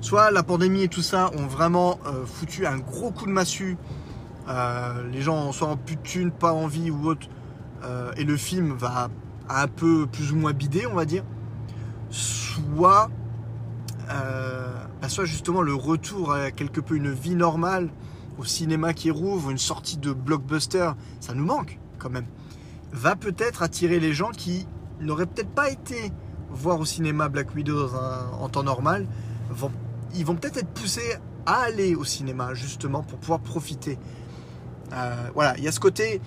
Soit 0.00 0.30
la 0.30 0.42
pandémie 0.42 0.82
et 0.82 0.88
tout 0.88 1.02
ça 1.02 1.30
ont 1.36 1.46
vraiment 1.46 1.98
euh, 2.06 2.24
foutu 2.26 2.66
un 2.66 2.78
gros 2.78 3.10
coup 3.10 3.26
de 3.26 3.32
massue 3.32 3.76
les 5.12 5.20
gens 5.20 5.52
soit 5.52 5.68
en 5.68 5.76
plus 5.76 5.96
de 5.96 6.02
thunes, 6.02 6.30
pas 6.30 6.52
envie 6.52 6.90
ou 6.90 7.06
autre, 7.06 7.28
euh, 7.84 8.12
et 8.16 8.24
le 8.24 8.36
film 8.36 8.72
va 8.72 9.08
un 9.48 9.68
peu 9.68 10.06
plus 10.06 10.32
ou 10.32 10.36
moins 10.36 10.52
bider, 10.52 10.86
on 10.86 10.94
va 10.94 11.04
dire. 11.04 11.24
Soit, 12.10 13.10
euh, 14.10 14.74
bah, 15.00 15.08
soit 15.08 15.24
justement 15.24 15.62
le 15.62 15.74
retour 15.74 16.32
à 16.32 16.50
quelque 16.50 16.80
peu 16.80 16.96
une 16.96 17.12
vie 17.12 17.34
normale 17.34 17.90
au 18.38 18.44
cinéma 18.44 18.94
qui 18.94 19.10
rouvre, 19.10 19.50
une 19.50 19.58
sortie 19.58 19.98
de 19.98 20.12
blockbuster, 20.12 20.90
ça 21.20 21.34
nous 21.34 21.44
manque 21.44 21.78
quand 21.98 22.10
même, 22.10 22.26
va 22.92 23.16
peut-être 23.16 23.62
attirer 23.62 24.00
les 24.00 24.12
gens 24.12 24.30
qui 24.30 24.66
n'auraient 25.00 25.26
peut-être 25.26 25.50
pas 25.50 25.70
été 25.70 26.12
voir 26.50 26.80
au 26.80 26.84
cinéma 26.84 27.28
Black 27.28 27.54
Widow 27.54 27.90
en 28.40 28.48
temps 28.48 28.62
normal, 28.62 29.06
ils 30.14 30.24
vont 30.24 30.36
peut-être 30.36 30.56
être 30.56 30.68
poussés 30.68 31.16
à 31.46 31.62
aller 31.62 31.94
au 31.94 32.04
cinéma 32.04 32.54
justement 32.54 33.02
pour 33.02 33.18
pouvoir 33.18 33.40
profiter. 33.40 33.98
Euh, 34.92 35.30
voilà, 35.34 35.56
il 35.58 35.64
y 35.64 35.68
a 35.68 35.72
ce 35.72 35.80
côté 35.80 36.20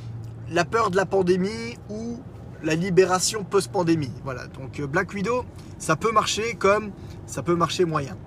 la 0.50 0.66
peur 0.66 0.92
de 0.92 0.98
la 0.98 1.06
pandémie 1.06 1.78
ou 1.90 2.20
la 2.64 2.76
libération 2.76 3.44
post-pandémie. 3.44 4.12
Voilà, 4.24 4.48
donc 4.48 4.80
euh, 4.80 4.88
Black 4.88 5.14
Widow, 5.14 5.46
ça 5.78 5.96
peut 5.96 6.12
marcher 6.12 6.56
comme 6.56 6.92
ça 7.26 7.42
peut 7.42 7.56
marcher 7.56 7.86
moyen. 7.86 8.18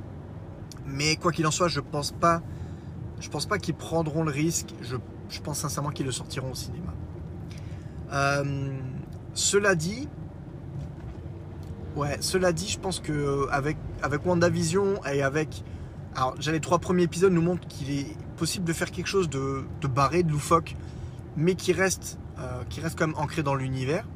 Mais 0.87 1.17
quoi 1.17 1.33
qu'il 1.33 1.47
en 1.47 1.51
soit, 1.51 1.69
je 1.69 1.81
pense 1.81 2.13
pas, 2.13 2.43
je 3.21 3.29
pense 3.29 3.47
pas 3.47 3.59
qu'ils 3.59 3.75
prendront 3.75 4.25
le 4.25 4.31
risque. 4.31 4.75
Je, 4.83 4.97
pense 5.41 5.59
sincèrement 5.59 5.91
qu'ils 5.91 6.07
le 6.07 6.13
sortiront 6.13 6.53
au 6.53 6.55
cinéma. 6.55 6.95
Euh, 8.13 8.73
cela 9.33 9.75
dit, 9.75 10.09
ouais, 11.97 12.19
cela 12.21 12.53
dit, 12.53 12.69
je 12.69 12.79
pense 12.79 13.01
que 13.01 13.49
avec 13.51 13.77
WandaVision 14.25 15.05
et 15.13 15.23
avec, 15.23 15.65
alors, 16.15 16.35
les 16.47 16.61
trois 16.61 16.79
premiers 16.79 17.05
épisodes 17.05 17.33
nous 17.33 17.43
montrent 17.43 17.67
qu'il 17.67 17.91
est 17.91 18.17
possible 18.45 18.67
de 18.67 18.75
faire 18.75 18.91
quelque 18.91 19.07
chose 19.07 19.31
de, 19.31 19.65
de 19.81 19.87
barré, 19.87 20.23
de 20.23 20.31
loufoque, 20.31 20.77
mais 21.35 21.55
qui 21.55 21.73
reste, 21.73 22.19
euh, 22.39 22.63
qui 22.69 22.83
reste 22.83 22.99
quand 22.99 23.07
même 23.07 23.17
ancré 23.17 23.43
dans 23.43 23.55
l'univers. 23.55 24.07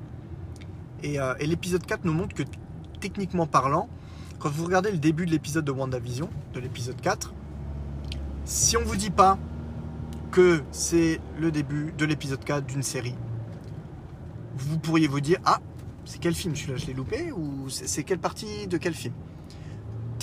Et, 1.02 1.18
euh, 1.18 1.32
l'épisode 1.40 1.86
4 1.86 2.04
nous 2.04 2.12
montre 2.12 2.34
que 2.34 2.42
techniquement 3.00 3.46
parlant, 3.46 3.88
quand 4.38 4.50
vous 4.50 4.66
regardez 4.66 4.90
le 4.90 4.98
début 4.98 5.24
de 5.24 5.30
l'épisode 5.30 5.64
de 5.64 5.72
WandaVision, 5.72 6.28
de 6.52 6.60
l'épisode 6.60 7.00
4, 7.00 7.32
si 8.44 8.76
on 8.76 8.82
vous 8.82 8.96
dit 8.96 9.08
pas 9.08 9.38
que 10.30 10.62
c'est 10.72 11.22
le 11.40 11.50
début 11.50 11.94
de 11.96 12.04
l'épisode 12.04 12.44
4 12.44 12.66
d'une 12.66 12.82
série, 12.82 13.14
vous 14.58 14.78
pourriez 14.78 15.08
vous 15.08 15.22
dire 15.22 15.38
Ah, 15.46 15.60
c'est 16.04 16.20
quel 16.20 16.34
film? 16.34 16.54
Celui-là 16.54 16.76
Je 16.76 16.84
l'ai 16.84 16.92
loupé? 16.92 17.32
Ou 17.32 17.70
c'est 17.70 18.04
quelle 18.04 18.18
partie 18.18 18.66
de 18.66 18.76
quel 18.76 18.92
film? 18.92 19.14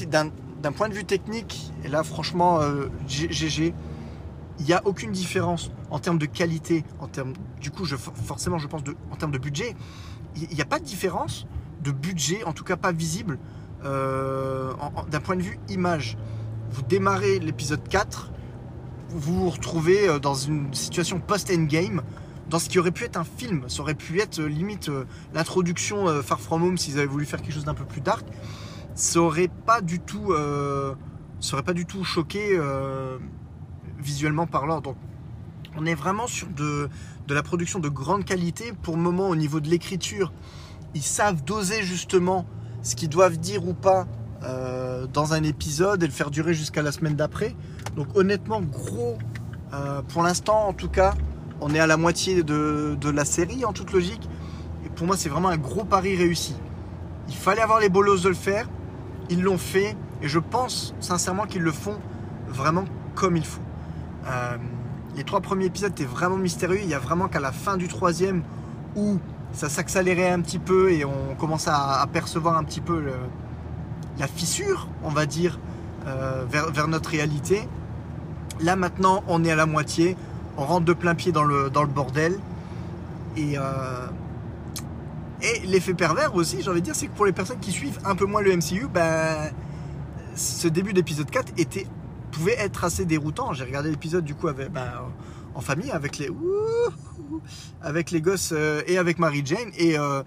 D'un 0.08 0.72
point 0.72 0.90
de 0.90 0.94
vue 0.94 1.06
technique, 1.06 1.72
et 1.84 1.88
là 1.88 2.04
franchement, 2.04 2.60
GG, 3.08 3.70
euh, 3.70 3.95
il 4.60 4.66
n'y 4.66 4.74
a 4.74 4.82
aucune 4.86 5.12
différence 5.12 5.72
en 5.90 6.00
termes 6.00 6.18
de 6.18 6.26
qualité, 6.26 6.84
en 7.00 7.08
termes, 7.08 7.34
du 7.62 7.72
coup, 7.72 7.86
je, 7.86 7.96
forcément, 7.96 8.58
je 8.58 8.68
pense 8.68 8.82
en 9.12 9.16
termes 9.16 9.32
de 9.32 9.38
budget, 9.38 9.76
il 10.36 10.56
n'y 10.56 10.62
a 10.62 10.66
pas 10.66 10.80
de 10.80 10.86
différence 10.86 11.46
de 11.84 11.92
budget, 11.92 12.44
en 12.44 12.54
tout 12.54 12.64
cas 12.64 12.78
pas 12.78 12.92
visible, 12.92 13.38
euh, 13.84 14.74
d'un 15.12 15.20
point 15.20 15.36
de 15.36 15.44
vue 15.44 15.60
image. 15.70 16.18
Vous 16.72 16.82
démarrez 16.82 17.40
l'épisode 17.40 17.88
4, 17.88 18.32
vous 19.10 19.44
vous 19.44 19.50
retrouvez 19.50 20.10
euh, 20.10 20.20
dans 20.20 20.34
une 20.34 20.74
situation 20.74 21.20
post-endgame, 21.20 22.02
dans 22.50 22.60
ce 22.60 22.70
qui 22.70 22.80
aurait 22.80 22.92
pu 22.92 23.04
être 23.04 23.18
un 23.18 23.24
film. 23.24 23.64
Ça 23.68 23.82
aurait 23.82 23.96
pu 23.96 24.20
être 24.20 24.40
euh, 24.40 24.48
limite 24.48 24.90
l'introduction 25.34 26.22
Far 26.24 26.40
From 26.40 26.64
Home 26.64 26.78
s'ils 26.78 26.98
avaient 26.98 27.06
voulu 27.06 27.26
faire 27.26 27.42
quelque 27.42 27.54
chose 27.54 27.66
d'un 27.66 27.74
peu 27.74 27.86
plus 27.86 28.02
dark. 28.02 28.26
Ça 28.96 29.20
aurait 29.20 29.50
pas 29.66 29.82
du 29.82 30.00
tout, 30.00 30.34
ça 31.42 31.54
aurait 31.54 31.64
pas 31.64 31.74
du 31.74 31.86
tout 31.86 32.06
choqué 32.06 32.58
visuellement 34.06 34.48
parlant. 34.48 34.80
Donc, 34.80 34.96
on 35.78 35.86
est 35.86 35.96
vraiment 35.96 36.28
sur 36.28 36.48
de, 36.48 36.90
la 37.28 37.44
production 37.44 37.80
de 37.80 37.90
grande 37.90 38.24
qualité. 38.24 38.72
Pour 38.84 38.96
le 38.96 39.02
moment, 39.02 39.28
au 39.28 39.36
niveau 39.36 39.60
de 39.60 39.68
l'écriture, 39.68 40.32
ils 40.94 41.04
savent 41.04 41.44
doser 41.44 41.82
justement 41.84 42.46
ce 42.84 42.96
qu'ils 42.96 43.10
doivent 43.10 43.38
dire 43.38 43.68
ou 43.68 43.74
pas 43.74 44.08
euh, 44.44 45.08
dans 45.08 45.34
un 45.34 45.44
épisode 45.44 46.04
et 46.04 46.06
le 46.06 46.12
faire 46.12 46.32
durer 46.32 46.54
jusqu'à 46.54 46.82
la 46.82 46.92
semaine 46.92 47.16
d'après. 47.16 47.56
Donc 47.96 48.08
honnêtement, 48.16 48.62
gros, 48.62 49.18
euh, 49.74 50.02
pour 50.04 50.24
l'instant 50.24 50.68
en 50.68 50.74
tout 50.74 50.90
cas, 50.90 51.16
on 51.62 51.74
est 51.74 51.80
à 51.80 51.88
la 51.88 51.98
moitié 51.98 52.44
de, 52.44 52.96
de, 53.00 53.10
la 53.10 53.26
série 53.26 53.66
en 53.66 53.74
toute 53.74 53.92
logique. 53.92 54.30
Et 54.86 54.90
pour 54.90 55.08
moi, 55.08 55.18
c'est 55.18 55.30
vraiment 55.30 55.50
un 55.50 55.58
gros 55.58 55.84
pari 55.84 56.16
réussi. 56.16 56.56
Il 57.28 57.36
fallait 57.36 57.62
avoir 57.62 57.80
les 57.80 57.90
bolos 57.90 58.22
de 58.22 58.30
le 58.30 58.36
faire. 58.36 58.70
Ils 59.30 59.42
l'ont 59.42 59.58
fait. 59.58 59.98
Et 60.22 60.28
je 60.28 60.40
pense 60.40 60.94
sincèrement 61.00 61.46
qu'ils 61.46 61.64
le 61.64 61.72
font 61.72 61.98
vraiment 62.48 62.86
comme 63.16 63.36
il 63.36 63.46
faut. 63.46 63.65
Euh, 64.28 64.58
les 65.16 65.24
trois 65.24 65.42
premiers 65.42 65.66
épisodes 65.66 65.92
étaient 65.92 66.04
vraiment 66.04 66.38
mystérieux. 66.38 66.80
Il 66.82 66.90
y 66.90 66.94
a 66.94 67.00
vraiment 67.00 67.28
qu'à 67.28 67.40
la 67.40 67.52
fin 67.52 67.78
du 67.78 67.88
troisième 67.88 68.44
où 68.96 69.20
ça 69.54 69.70
s'accélérait 69.70 70.30
un 70.30 70.42
petit 70.42 70.60
peu 70.60 70.92
et 70.92 71.06
on 71.06 71.36
commence 71.38 71.68
à 71.68 72.02
apercevoir 72.02 72.58
un 72.58 72.64
petit 72.64 72.82
peu 72.82 73.04
la 74.18 74.28
fissure, 74.28 74.88
on 75.04 75.10
va 75.10 75.26
dire, 75.26 75.60
euh, 76.08 76.46
vers, 76.48 76.88
notre 76.88 77.10
réalité. 77.10 77.68
Là 78.60 78.76
maintenant, 78.76 79.24
on 79.28 79.44
est 79.44 79.52
à 79.52 79.56
la 79.56 79.66
moitié, 79.66 80.16
on 80.58 80.66
rentre 80.66 80.86
de 80.86 80.94
plein 80.94 81.16
pied 81.16 81.32
dans 81.32 81.44
le, 81.44 81.70
bordel. 81.70 82.38
Et, 83.38 83.58
euh, 83.58 84.08
et 85.42 85.66
l'effet 85.66 85.94
pervers 85.94 86.36
aussi, 86.36 86.62
j'ai 86.62 86.70
envie 86.70 86.82
de 86.82 86.86
dire, 86.86 86.96
c'est 86.96 87.08
que 87.08 87.16
pour 87.16 87.26
les 87.26 87.34
personnes 87.34 87.60
qui 87.60 87.72
suivent 87.72 88.00
un 88.06 88.16
peu 88.16 88.26
moins 88.26 88.42
le 88.42 88.56
MCU, 88.56 88.88
ben, 88.94 89.52
ce 90.36 90.68
début 90.68 90.94
d'épisode 90.94 91.30
4 91.30 91.54
était, 91.58 91.88
pouvait 92.36 92.58
être 92.60 92.84
assez 92.84 93.06
déroutant. 93.06 93.54
J'ai 93.54 93.64
regardé 93.64 93.90
l'épisode 93.90 94.26
du 94.26 94.36
coup 94.36 94.50
avec, 94.50 94.70
ben, 94.70 94.92
en 95.56 95.62
famille 95.62 95.92
avec 95.92 96.18
les 96.18 96.30
avec 97.82 98.12
les 98.12 98.22
gosses 98.22 98.52
euh, 98.54 98.82
et 98.88 98.98
avec 98.98 99.20
Mary 99.20 99.42
Jane 99.46 99.70
et 99.78 99.98
euh, 99.98 100.22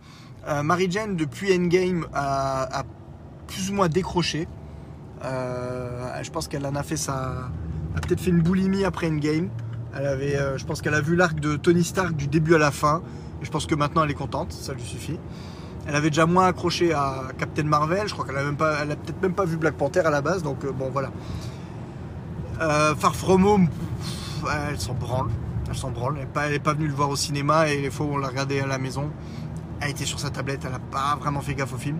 euh, 0.48 0.62
Mary 0.62 0.90
Jane 0.90 1.16
depuis 1.16 1.54
Endgame 1.54 2.06
a, 2.14 2.84
plus 3.46 3.70
ou 3.70 3.74
moins 3.74 3.88
décroché. 3.88 4.48
je 5.22 6.30
pense 6.30 6.48
qu'elle 6.48 6.66
en 6.66 6.74
a 6.74 6.82
fait 6.82 6.96
sa 6.96 7.50
a 7.94 8.00
peut-être 8.00 8.20
fait 8.20 8.30
une 8.30 8.42
boulimie 8.42 8.84
après 8.84 9.08
Endgame. 9.08 9.50
Elle 9.94 10.06
avait, 10.06 10.38
je 10.56 10.64
pense 10.64 10.80
qu'elle 10.80 10.94
a 10.94 11.00
vu 11.00 11.16
l'arc 11.16 11.38
de 11.40 11.56
Tony 11.56 11.82
Stark 11.82 12.14
du 12.14 12.26
début 12.26 12.54
à 12.54 12.58
la 12.58 12.70
fin. 12.70 13.02
Et 13.42 13.44
je 13.44 13.50
pense 13.50 13.66
que 13.66 13.74
maintenant 13.74 14.04
elle 14.04 14.10
est 14.10 14.14
contente, 14.14 14.52
ça 14.52 14.72
lui 14.72 14.82
suffit. 14.82 15.18
Elle 15.86 15.96
avait 15.96 16.10
déjà 16.10 16.26
moins 16.26 16.46
accroché 16.46 16.92
à 16.92 17.24
Captain 17.38 17.64
Marvel. 17.64 18.06
Je 18.06 18.12
crois 18.12 18.26
qu'elle 18.26 18.36
a 18.36 18.44
même 18.44 18.56
pas, 18.56 18.78
elle 18.82 18.92
a 18.92 18.96
peut-être 18.96 19.22
même 19.22 19.34
pas 19.34 19.44
vu 19.44 19.56
Black 19.56 19.76
Panther 19.76 20.00
à 20.00 20.10
la 20.10 20.20
base. 20.20 20.42
Donc 20.42 20.64
bon 20.66 20.90
voilà. 20.90 21.10
Far 22.58 23.14
From 23.14 23.44
Home, 23.44 23.68
elle 24.68 24.80
s'en 24.80 24.94
branle. 24.94 25.28
Elle 25.68 25.76
s'en 25.76 25.90
branle. 25.90 26.16
Elle 26.18 26.50
n'est 26.50 26.58
pas, 26.58 26.72
venue 26.72 26.88
le 26.88 26.94
voir 26.94 27.10
au 27.10 27.16
cinéma 27.16 27.68
et 27.68 27.80
les 27.80 27.90
fois 27.90 28.06
où 28.06 28.14
on 28.14 28.18
l'a 28.18 28.28
regardé 28.28 28.60
à 28.60 28.66
la 28.66 28.78
maison, 28.78 29.10
elle 29.80 29.90
était 29.90 30.04
sur 30.04 30.18
sa 30.18 30.30
tablette, 30.30 30.60
elle 30.64 30.72
n'a 30.72 30.78
pas 30.78 31.16
vraiment 31.20 31.40
fait 31.40 31.54
gaffe 31.54 31.74
au 31.74 31.78
film. 31.78 31.98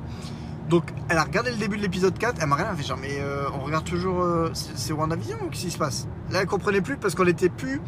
Donc 0.68 0.92
elle 1.08 1.16
a 1.16 1.24
regardé 1.24 1.50
le 1.50 1.56
début 1.56 1.78
de 1.78 1.82
l'épisode 1.82 2.18
4, 2.18 2.38
elle 2.40 2.46
m'a 2.46 2.56
rien 2.56 2.74
fait 2.76 2.82
genre 2.82 2.98
mais 3.00 3.18
euh, 3.20 3.46
on 3.54 3.64
regarde 3.64 3.84
toujours 3.84 4.20
euh, 4.20 4.50
c'est 4.52 4.92
WandaVision 4.92 5.38
ou 5.42 5.48
qu'est-ce 5.48 5.64
qui 5.64 5.70
se 5.70 5.78
passe? 5.78 6.06
Là 6.30 6.42
elle 6.42 6.46
comprenait 6.46 6.82
plus 6.82 6.98
parce 6.98 7.14
qu'on 7.14 7.24
n'était 7.24 7.48
plus 7.48 7.80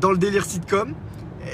dans 0.00 0.10
le 0.10 0.16
délire 0.16 0.46
sitcom 0.46 0.94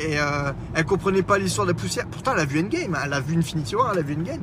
et 0.00 0.20
euh, 0.20 0.52
elle 0.74 0.84
comprenait 0.84 1.22
pas 1.22 1.38
l'histoire 1.38 1.66
de 1.66 1.72
la 1.72 1.78
poussière. 1.78 2.06
Pourtant 2.06 2.32
elle 2.34 2.40
a 2.40 2.44
vu 2.44 2.60
Endgame, 2.60 2.96
elle 3.04 3.12
a 3.12 3.20
vu 3.20 3.36
Infinity 3.36 3.74
War, 3.74 3.90
elle 3.92 3.98
a 3.98 4.02
vu 4.02 4.14
Endgame. 4.14 4.42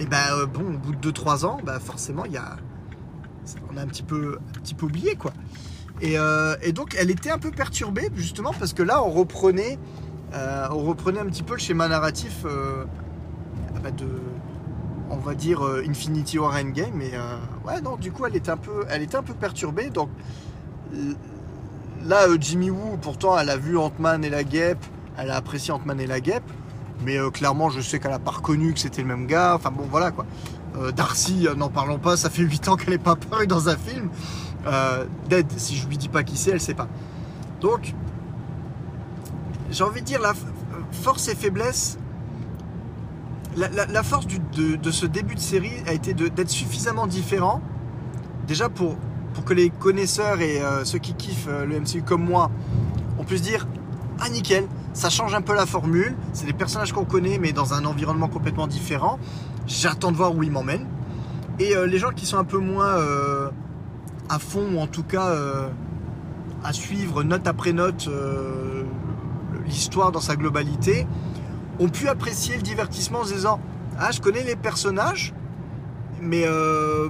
Mais 0.00 0.06
ben 0.06 0.44
bon 0.52 0.74
au 0.74 0.78
bout 0.78 0.96
de 0.96 1.10
2-3 1.12 1.46
ans, 1.46 1.58
bah 1.64 1.78
forcément 1.78 2.24
il 2.24 2.32
y 2.32 2.36
a 2.36 2.56
on 3.72 3.76
a 3.76 3.82
un 3.82 3.86
petit 3.86 4.02
peu 4.02 4.38
un 4.56 4.60
petit 4.60 4.74
peu 4.74 4.86
oublié 4.86 5.16
quoi. 5.16 5.32
Euh, 6.02 6.56
et, 6.62 6.72
donc 6.72 6.94
elle 6.98 7.10
était 7.10 7.30
un 7.30 7.38
peu 7.38 7.50
perturbée 7.50 8.10
justement 8.14 8.52
parce 8.58 8.72
que 8.72 8.82
là 8.82 9.02
on 9.02 9.10
reprenait, 9.10 9.78
euh, 10.34 10.66
on 10.70 10.82
reprenait 10.82 11.20
un 11.20 11.26
petit 11.26 11.42
peu 11.42 11.54
le 11.54 11.58
schéma 11.58 11.88
narratif 11.88 12.42
euh, 12.44 12.84
bah, 13.82 13.90
de, 13.90 14.06
on 15.10 15.16
va 15.16 15.34
dire 15.34 15.62
Infinity 15.88 16.38
War 16.38 16.54
Endgame. 16.54 16.92
Mais 16.94 17.12
ouais 17.66 17.80
non, 17.80 17.96
du 17.96 18.12
coup 18.12 18.26
elle 18.26 18.36
était 18.36 18.50
un 18.50 18.56
peu, 18.56 18.84
elle 18.90 19.02
était 19.02 19.16
un 19.16 19.22
peu 19.22 19.34
perturbée. 19.34 19.88
Donc 19.88 20.10
là 22.04 22.26
Jimmy 22.38 22.70
Woo 22.70 22.98
pourtant 23.00 23.38
elle 23.38 23.50
a 23.50 23.56
vu 23.56 23.78
Ant-Man 23.78 24.24
et 24.24 24.30
la 24.30 24.44
Guêpe, 24.44 24.84
elle 25.16 25.30
a 25.30 25.36
apprécié 25.36 25.72
Ant-Man 25.72 26.00
et 26.00 26.06
la 26.06 26.20
Guêpe. 26.20 26.50
Mais 27.04 27.18
clairement 27.32 27.70
je 27.70 27.80
sais 27.80 27.98
qu'elle 27.98 28.12
a 28.12 28.18
pas 28.18 28.32
reconnu 28.32 28.74
que 28.74 28.80
c'était 28.80 29.02
le 29.02 29.08
même 29.08 29.26
gars. 29.26 29.54
Enfin 29.54 29.70
bon 29.70 29.86
voilà 29.90 30.10
quoi. 30.10 30.26
Darcy, 30.94 31.46
n'en 31.56 31.68
parlons 31.68 31.98
pas, 31.98 32.16
ça 32.16 32.30
fait 32.30 32.42
8 32.42 32.68
ans 32.68 32.76
qu'elle 32.76 32.90
n'est 32.90 32.98
pas 32.98 33.12
apparue 33.12 33.46
dans 33.46 33.68
un 33.68 33.76
film. 33.76 34.10
Euh, 34.66 35.04
Dead, 35.28 35.46
si 35.56 35.76
je 35.76 35.86
lui 35.86 35.96
dis 35.96 36.08
pas 36.08 36.24
qui 36.24 36.36
c'est, 36.36 36.50
elle 36.50 36.60
sait 36.60 36.74
pas. 36.74 36.88
Donc, 37.60 37.94
j'ai 39.70 39.84
envie 39.84 40.00
de 40.00 40.06
dire, 40.06 40.20
la 40.20 40.34
force 40.90 41.28
et 41.28 41.34
faiblesse, 41.34 41.98
la, 43.56 44.02
force 44.02 44.26
de, 44.26 44.90
ce 44.90 45.06
début 45.06 45.34
de 45.34 45.40
série 45.40 45.72
a 45.86 45.92
été 45.92 46.12
d'être 46.14 46.50
suffisamment 46.50 47.06
différent, 47.06 47.62
déjà 48.46 48.68
pour, 48.68 48.96
pour 49.34 49.44
que 49.44 49.54
les 49.54 49.70
connaisseurs 49.70 50.40
et 50.40 50.60
euh, 50.60 50.84
ceux 50.84 50.98
qui 50.98 51.14
kiffent 51.14 51.48
euh, 51.48 51.64
le 51.64 51.80
MCU 51.80 52.02
comme 52.02 52.24
moi, 52.24 52.50
on 53.18 53.24
puisse 53.24 53.42
dire, 53.42 53.66
ah 54.20 54.28
nickel, 54.28 54.66
ça 54.92 55.08
change 55.08 55.34
un 55.34 55.40
peu 55.40 55.54
la 55.54 55.66
formule, 55.66 56.14
c'est 56.32 56.46
des 56.46 56.52
personnages 56.52 56.92
qu'on 56.92 57.04
connaît 57.04 57.38
mais 57.38 57.52
dans 57.52 57.72
un 57.72 57.84
environnement 57.86 58.28
complètement 58.28 58.66
différent, 58.66 59.18
j'attends 59.66 60.12
de 60.12 60.16
voir 60.16 60.34
où 60.34 60.42
ils 60.42 60.50
m'emmènent. 60.50 60.86
Et 61.58 61.74
les 61.86 61.98
gens 61.98 62.10
qui 62.10 62.26
sont 62.26 62.36
un 62.36 62.44
peu 62.44 62.58
moins 62.58 62.96
à 64.28 64.38
fond, 64.38 64.74
ou 64.74 64.80
en 64.80 64.86
tout 64.86 65.02
cas 65.02 65.28
euh, 65.28 65.68
à 66.64 66.72
suivre 66.72 67.22
note 67.22 67.46
après 67.46 67.72
note 67.72 68.08
euh, 68.08 68.82
l'histoire 69.66 70.12
dans 70.12 70.20
sa 70.20 70.36
globalité, 70.36 71.06
ont 71.78 71.88
pu 71.88 72.08
apprécier 72.08 72.56
le 72.56 72.62
divertissement 72.62 73.20
en 73.20 73.24
se 73.24 73.34
disant 73.34 73.60
Ah, 73.98 74.10
je 74.12 74.20
connais 74.20 74.42
les 74.42 74.56
personnages, 74.56 75.34
mais, 76.20 76.44
euh, 76.46 77.08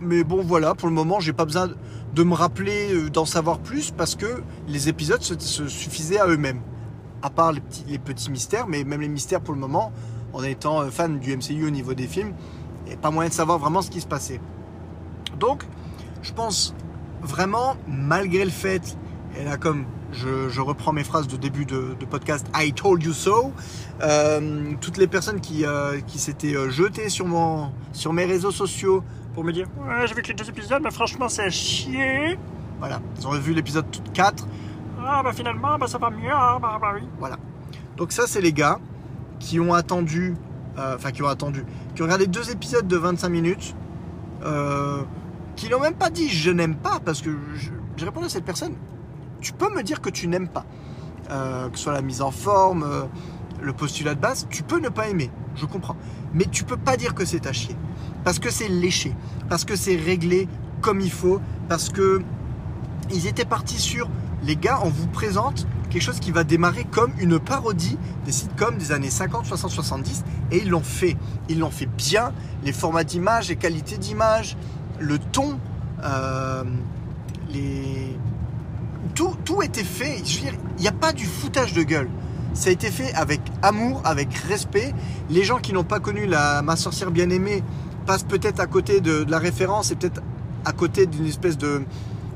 mais 0.00 0.24
bon, 0.24 0.42
voilà, 0.42 0.74
pour 0.74 0.88
le 0.88 0.94
moment, 0.94 1.20
j'ai 1.20 1.32
pas 1.32 1.44
besoin 1.44 1.68
de 2.14 2.22
me 2.24 2.34
rappeler 2.34 3.10
d'en 3.10 3.24
savoir 3.24 3.58
plus 3.60 3.92
parce 3.92 4.16
que 4.16 4.42
les 4.66 4.88
épisodes 4.88 5.22
se, 5.22 5.68
suffisaient 5.68 6.18
à 6.18 6.26
eux-mêmes. 6.26 6.60
À 7.22 7.28
part 7.28 7.52
les 7.52 7.98
petits 7.98 8.30
mystères, 8.30 8.66
mais 8.66 8.82
même 8.82 9.02
les 9.02 9.08
mystères 9.08 9.42
pour 9.42 9.52
le 9.52 9.60
moment, 9.60 9.92
en 10.32 10.42
étant 10.42 10.88
fan 10.90 11.18
du 11.18 11.36
MCU 11.36 11.66
au 11.66 11.70
niveau 11.70 11.94
des 11.94 12.06
films, 12.06 12.32
il 12.86 12.90
n'y 12.90 12.96
pas 12.96 13.10
moyen 13.10 13.28
de 13.28 13.34
savoir 13.34 13.58
vraiment 13.58 13.82
ce 13.82 13.90
qui 13.90 14.00
se 14.00 14.06
passait. 14.06 14.40
Donc, 15.38 15.64
je 16.22 16.32
pense 16.32 16.74
vraiment, 17.22 17.76
malgré 17.86 18.44
le 18.44 18.50
fait, 18.50 18.96
et 19.38 19.44
là 19.44 19.56
comme 19.56 19.84
je, 20.12 20.60
reprends 20.60 20.92
mes 20.92 21.04
phrases 21.04 21.28
de 21.28 21.36
début 21.36 21.64
de, 21.64 21.94
podcast, 22.08 22.46
I 22.54 22.72
told 22.72 23.02
you 23.02 23.12
so, 23.12 23.52
euh, 24.02 24.72
toutes 24.80 24.96
les 24.96 25.06
personnes 25.06 25.40
qui, 25.40 25.64
euh, 25.64 26.00
qui 26.00 26.18
s'étaient 26.18 26.56
euh, 26.56 26.70
jetées 26.70 27.08
sur, 27.08 27.26
mon, 27.26 27.70
sur 27.92 28.12
mes 28.12 28.24
réseaux 28.24 28.50
sociaux 28.50 29.04
pour 29.34 29.44
me 29.44 29.52
dire 29.52 29.66
Ouais, 29.78 30.06
j'ai 30.06 30.14
vu 30.14 30.22
que 30.22 30.28
les 30.28 30.34
deux 30.34 30.48
épisodes, 30.48 30.82
mais 30.82 30.90
franchement, 30.90 31.28
c'est 31.28 31.50
chier. 31.50 32.38
Voilà, 32.78 33.00
ils 33.18 33.26
ont 33.26 33.32
vu 33.32 33.52
l'épisode 33.52 33.84
4. 34.14 34.46
Ah, 35.02 35.22
bah 35.22 35.32
finalement, 35.32 35.78
bah, 35.78 35.86
ça 35.86 35.98
va 35.98 36.10
mieux, 36.10 36.30
ah, 36.32 36.58
bah, 36.60 36.78
bah 36.80 36.92
oui. 36.94 37.02
Voilà. 37.18 37.36
Donc, 37.96 38.12
ça, 38.12 38.26
c'est 38.26 38.40
les 38.40 38.52
gars 38.52 38.78
qui 39.40 39.58
ont 39.58 39.74
attendu, 39.74 40.36
enfin, 40.76 41.10
qui 41.10 41.22
ont 41.22 41.28
attendu, 41.28 41.64
qui 41.94 42.02
ont 42.02 42.04
regardé 42.04 42.28
deux 42.28 42.50
épisodes 42.50 42.86
de 42.86 42.96
25 42.96 43.28
minutes, 43.28 43.74
qui 45.56 45.68
n'ont 45.68 45.80
même 45.80 45.94
pas 45.94 46.10
dit 46.10 46.28
je 46.28 46.50
n'aime 46.50 46.76
pas, 46.76 47.00
parce 47.04 47.20
que 47.20 47.30
je, 47.54 48.04
réponds 48.04 48.22
à 48.22 48.28
cette 48.28 48.44
personne 48.44 48.74
tu 49.40 49.52
peux 49.52 49.72
me 49.74 49.82
dire 49.82 50.00
que 50.00 50.10
tu 50.10 50.28
n'aimes 50.28 50.48
pas. 50.48 50.64
Euh, 51.30 51.68
que 51.68 51.78
ce 51.78 51.84
soit 51.84 51.92
la 51.92 52.02
mise 52.02 52.22
en 52.22 52.30
forme, 52.30 52.82
euh, 52.82 53.02
le 53.62 53.72
postulat 53.72 54.14
de 54.14 54.20
base, 54.20 54.46
tu 54.50 54.62
peux 54.62 54.80
ne 54.80 54.88
pas 54.88 55.08
aimer, 55.08 55.30
je 55.54 55.66
comprends. 55.66 55.96
Mais 56.34 56.44
tu 56.44 56.64
peux 56.64 56.76
pas 56.76 56.96
dire 56.96 57.14
que 57.14 57.24
c'est 57.24 57.46
à 57.46 57.52
chier. 57.52 57.76
Parce 58.24 58.38
que 58.38 58.50
c'est 58.50 58.68
léché, 58.68 59.14
parce 59.48 59.64
que 59.64 59.76
c'est 59.76 59.96
réglé 59.96 60.48
comme 60.80 61.00
il 61.00 61.10
faut, 61.10 61.40
parce 61.68 61.88
que 61.88 62.22
ils 63.10 63.26
étaient 63.26 63.44
partis 63.44 63.78
sur 63.78 64.08
les 64.42 64.56
gars, 64.56 64.80
on 64.82 64.88
vous 64.88 65.06
présente 65.08 65.66
quelque 65.90 66.02
chose 66.02 66.20
qui 66.20 66.30
va 66.30 66.44
démarrer 66.44 66.84
comme 66.84 67.12
une 67.18 67.38
parodie 67.38 67.98
des 68.24 68.32
sitcoms 68.32 68.78
des 68.78 68.92
années 68.92 69.10
50, 69.10 69.44
60, 69.44 69.70
70 69.70 70.24
et 70.52 70.58
ils 70.58 70.70
l'ont 70.70 70.82
fait. 70.82 71.16
Ils 71.48 71.58
l'ont 71.58 71.70
fait 71.70 71.86
bien, 71.86 72.32
les 72.64 72.72
formats 72.72 73.04
d'image, 73.04 73.48
les 73.48 73.56
qualités 73.56 73.98
d'image, 73.98 74.56
le 74.98 75.18
ton, 75.18 75.58
euh, 76.02 76.64
tout, 79.14 79.36
tout 79.44 79.62
était 79.62 79.84
fait. 79.84 80.22
Il 80.78 80.80
n'y 80.80 80.88
a 80.88 80.92
pas 80.92 81.12
du 81.12 81.26
foutage 81.26 81.72
de 81.72 81.82
gueule. 81.82 82.08
Ça 82.54 82.70
a 82.70 82.72
été 82.72 82.90
fait 82.90 83.12
avec 83.14 83.40
amour, 83.62 84.00
avec 84.04 84.32
respect. 84.34 84.94
Les 85.28 85.44
gens 85.44 85.58
qui 85.58 85.72
n'ont 85.72 85.84
pas 85.84 86.00
connu 86.00 86.26
ma 86.26 86.76
sorcière 86.76 87.10
bien 87.10 87.30
aimée 87.30 87.62
passent 88.06 88.24
peut-être 88.24 88.60
à 88.60 88.66
côté 88.66 89.00
de, 89.00 89.24
la 89.28 89.38
référence 89.38 89.90
et 89.90 89.96
peut-être 89.96 90.22
à 90.64 90.72
côté 90.72 91.06
d'une 91.06 91.26
espèce 91.26 91.56
de 91.58 91.82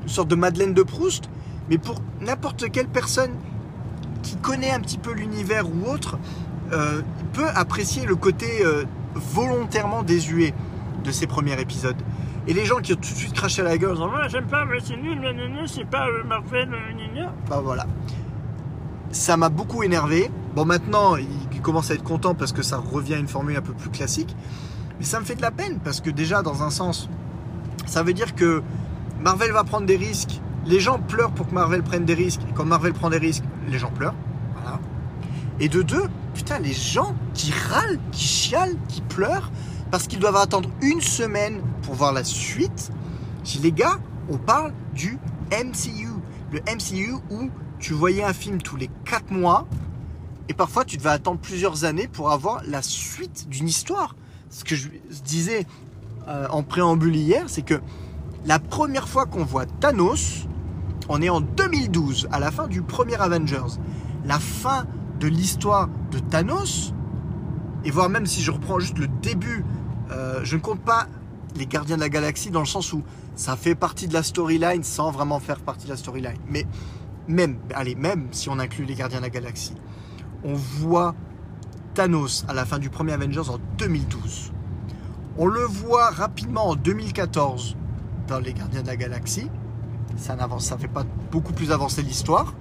sorte 0.06 0.28
de 0.28 0.34
Madeleine 0.34 0.74
de 0.74 0.82
Proust. 0.82 1.28
Mais 1.70 1.78
pour 1.78 2.00
n'importe 2.20 2.70
quelle 2.70 2.88
personne 2.88 3.30
qui 4.22 4.36
connaît 4.36 4.70
un 4.70 4.80
petit 4.80 4.98
peu 4.98 5.12
l'univers 5.12 5.66
ou 5.68 5.90
autre, 5.90 6.18
euh, 6.72 7.02
peut 7.32 7.48
apprécier 7.54 8.06
le 8.06 8.16
côté 8.16 8.64
euh, 8.64 8.84
volontairement 9.14 10.02
désuet 10.02 10.54
de 11.04 11.10
ces 11.10 11.26
premiers 11.26 11.60
épisodes. 11.60 11.96
Et 12.46 12.52
les 12.52 12.64
gens 12.64 12.78
qui 12.78 12.92
ont 12.92 12.96
tout 12.96 13.02
de 13.12 13.18
suite 13.18 13.32
craché 13.32 13.62
à 13.62 13.64
la 13.64 13.78
gueule 13.78 13.92
en 13.92 13.94
disant 13.94 14.10
ah, 14.14 14.28
J'aime 14.28 14.46
pas, 14.46 14.64
mais 14.64 14.78
c'est 14.80 14.96
nul, 14.96 15.18
c'est 15.66 15.88
pas 15.88 16.08
euh, 16.08 16.24
Marvel, 16.24 16.68
Bah 17.48 17.60
voilà. 17.62 17.86
Ça 19.10 19.36
m'a 19.36 19.48
beaucoup 19.48 19.82
énervé. 19.82 20.30
Bon, 20.54 20.64
maintenant, 20.64 21.16
il 21.16 21.60
commence 21.62 21.90
à 21.90 21.94
être 21.94 22.02
content 22.02 22.34
parce 22.34 22.52
que 22.52 22.62
ça 22.62 22.76
revient 22.78 23.14
à 23.14 23.18
une 23.18 23.28
formule 23.28 23.56
un 23.56 23.62
peu 23.62 23.72
plus 23.72 23.90
classique. 23.90 24.34
Mais 24.98 25.04
ça 25.04 25.20
me 25.20 25.24
fait 25.24 25.34
de 25.34 25.42
la 25.42 25.50
peine 25.50 25.80
parce 25.82 26.00
que, 26.00 26.10
déjà, 26.10 26.42
dans 26.42 26.62
un 26.62 26.70
sens, 26.70 27.08
ça 27.86 28.02
veut 28.02 28.12
dire 28.12 28.34
que 28.34 28.62
Marvel 29.22 29.52
va 29.52 29.64
prendre 29.64 29.86
des 29.86 29.96
risques. 29.96 30.40
Les 30.66 30.80
gens 30.80 30.98
pleurent 30.98 31.32
pour 31.32 31.48
que 31.48 31.54
Marvel 31.54 31.82
prenne 31.82 32.04
des 32.04 32.14
risques. 32.14 32.40
Et 32.48 32.52
quand 32.54 32.64
Marvel 32.64 32.92
prend 32.92 33.10
des 33.10 33.18
risques, 33.18 33.44
les 33.68 33.78
gens 33.78 33.90
pleurent. 33.90 34.14
Et 35.60 35.68
de 35.68 35.82
deux, 35.82 36.04
putain, 36.34 36.58
les 36.58 36.72
gens 36.72 37.14
qui 37.32 37.52
râlent, 37.52 38.00
qui 38.10 38.24
chialent, 38.24 38.76
qui 38.88 39.00
pleurent, 39.02 39.52
parce 39.90 40.08
qu'ils 40.08 40.18
doivent 40.18 40.36
attendre 40.36 40.68
une 40.82 41.00
semaine 41.00 41.62
pour 41.82 41.94
voir 41.94 42.12
la 42.12 42.24
suite. 42.24 42.90
Si 43.44 43.58
les 43.58 43.70
gars, 43.70 43.98
on 44.28 44.36
parle 44.36 44.72
du 44.94 45.18
MCU. 45.52 46.08
Le 46.50 46.60
MCU 46.60 47.14
où 47.30 47.50
tu 47.78 47.92
voyais 47.92 48.24
un 48.24 48.32
film 48.32 48.60
tous 48.60 48.76
les 48.76 48.88
4 49.04 49.30
mois 49.30 49.66
et 50.48 50.54
parfois 50.54 50.84
tu 50.84 50.96
devais 50.96 51.10
attendre 51.10 51.38
plusieurs 51.40 51.84
années 51.84 52.08
pour 52.08 52.30
avoir 52.30 52.62
la 52.66 52.82
suite 52.82 53.48
d'une 53.48 53.68
histoire. 53.68 54.14
Ce 54.50 54.64
que 54.64 54.76
je 54.76 54.88
disais 55.24 55.66
euh, 56.28 56.46
en 56.50 56.62
préambule 56.62 57.16
hier, 57.16 57.44
c'est 57.48 57.62
que 57.62 57.80
la 58.46 58.58
première 58.58 59.08
fois 59.08 59.26
qu'on 59.26 59.44
voit 59.44 59.66
Thanos, 59.66 60.46
on 61.08 61.20
est 61.22 61.28
en 61.28 61.40
2012, 61.40 62.28
à 62.32 62.40
la 62.40 62.50
fin 62.50 62.66
du 62.66 62.82
premier 62.82 63.16
Avengers. 63.16 63.78
La 64.24 64.38
fin 64.38 64.86
de 65.20 65.28
l'histoire 65.28 65.88
de 66.10 66.18
Thanos, 66.18 66.92
et 67.84 67.90
voire 67.90 68.08
même 68.08 68.26
si 68.26 68.42
je 68.42 68.50
reprends 68.50 68.78
juste 68.78 68.98
le 68.98 69.08
début 69.08 69.64
euh, 70.10 70.40
je 70.42 70.56
ne 70.56 70.60
compte 70.60 70.80
pas 70.80 71.06
les 71.56 71.66
Gardiens 71.66 71.96
de 71.96 72.00
la 72.00 72.08
Galaxie 72.08 72.50
dans 72.50 72.60
le 72.60 72.66
sens 72.66 72.92
où 72.92 73.02
ça 73.36 73.56
fait 73.56 73.74
partie 73.74 74.08
de 74.08 74.14
la 74.14 74.22
storyline 74.22 74.82
sans 74.82 75.10
vraiment 75.10 75.40
faire 75.40 75.60
partie 75.60 75.86
de 75.86 75.90
la 75.90 75.96
storyline. 75.96 76.38
Mais 76.48 76.66
même, 77.28 77.58
allez, 77.74 77.94
même 77.94 78.28
si 78.32 78.48
on 78.48 78.58
inclut 78.58 78.84
les 78.84 78.94
Gardiens 78.94 79.18
de 79.18 79.24
la 79.24 79.30
Galaxie, 79.30 79.74
on 80.44 80.54
voit 80.54 81.14
Thanos 81.94 82.44
à 82.48 82.54
la 82.54 82.64
fin 82.64 82.78
du 82.78 82.90
premier 82.90 83.12
Avengers 83.12 83.48
en 83.48 83.58
2012. 83.78 84.52
On 85.38 85.46
le 85.46 85.62
voit 85.62 86.10
rapidement 86.10 86.68
en 86.68 86.76
2014 86.76 87.76
dans 88.28 88.40
les 88.40 88.52
Gardiens 88.52 88.82
de 88.82 88.86
la 88.86 88.96
Galaxie. 88.96 89.48
Ça 90.16 90.36
n'avance, 90.36 90.66
ça 90.66 90.78
fait 90.78 90.88
pas 90.88 91.04
beaucoup 91.30 91.52
plus 91.52 91.72
avancer 91.72 92.02
l'histoire. 92.02 92.54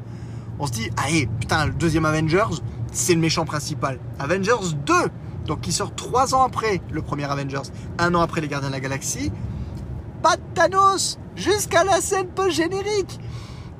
On 0.59 0.67
se 0.67 0.71
dit, 0.71 0.89
allez, 1.03 1.27
putain, 1.39 1.65
le 1.65 1.73
deuxième 1.73 2.05
Avengers, 2.05 2.61
c'est 2.91 3.13
le 3.13 3.19
méchant 3.19 3.45
principal. 3.45 3.99
Avengers 4.19 4.75
2, 4.85 4.93
donc 5.45 5.61
qui 5.61 5.71
sort 5.71 5.93
trois 5.95 6.35
ans 6.35 6.43
après 6.43 6.81
le 6.91 7.01
premier 7.01 7.25
Avengers, 7.25 7.69
un 7.97 8.13
an 8.15 8.21
après 8.21 8.41
les 8.41 8.47
Gardiens 8.47 8.69
de 8.69 8.73
la 8.73 8.79
Galaxie. 8.79 9.31
Pas 10.21 10.37
de 10.37 10.41
Thanos 10.53 11.19
jusqu'à 11.35 11.83
la 11.83 12.01
scène 12.01 12.27
post-générique. 12.27 13.19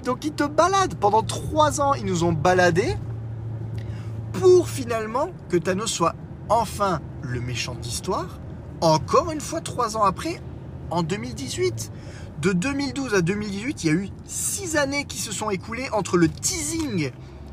Donc 0.04 0.26
ils 0.26 0.34
te 0.34 0.44
baladent. 0.44 0.96
Pendant 0.96 1.24
trois 1.24 1.80
ans, 1.80 1.94
ils 1.94 2.06
nous 2.06 2.24
ont 2.24 2.34
baladés 2.34 2.98
pour 4.34 4.68
finalement 4.68 5.30
que 5.50 5.58
Thanos 5.58 5.92
soit 5.92 6.16
enfin 6.50 7.00
le 7.22 7.40
méchant 7.40 7.76
d'histoire. 7.76 8.40
Encore 8.82 9.32
une 9.32 9.40
fois, 9.40 9.62
trois 9.62 9.96
ans 9.96 10.04
après, 10.04 10.42
en 10.90 11.04
2018. 11.04 11.92
De 12.44 12.52
2012 12.52 13.14
à 13.14 13.22
2018, 13.22 13.84
il 13.86 13.88
y 13.88 13.90
a 13.90 13.94
eu 13.94 14.10
six 14.26 14.76
années 14.76 15.06
qui 15.06 15.18
se 15.18 15.32
sont 15.32 15.50
écoulées 15.50 15.88
entre 15.94 16.18
le 16.18 16.28
teasing 16.28 17.12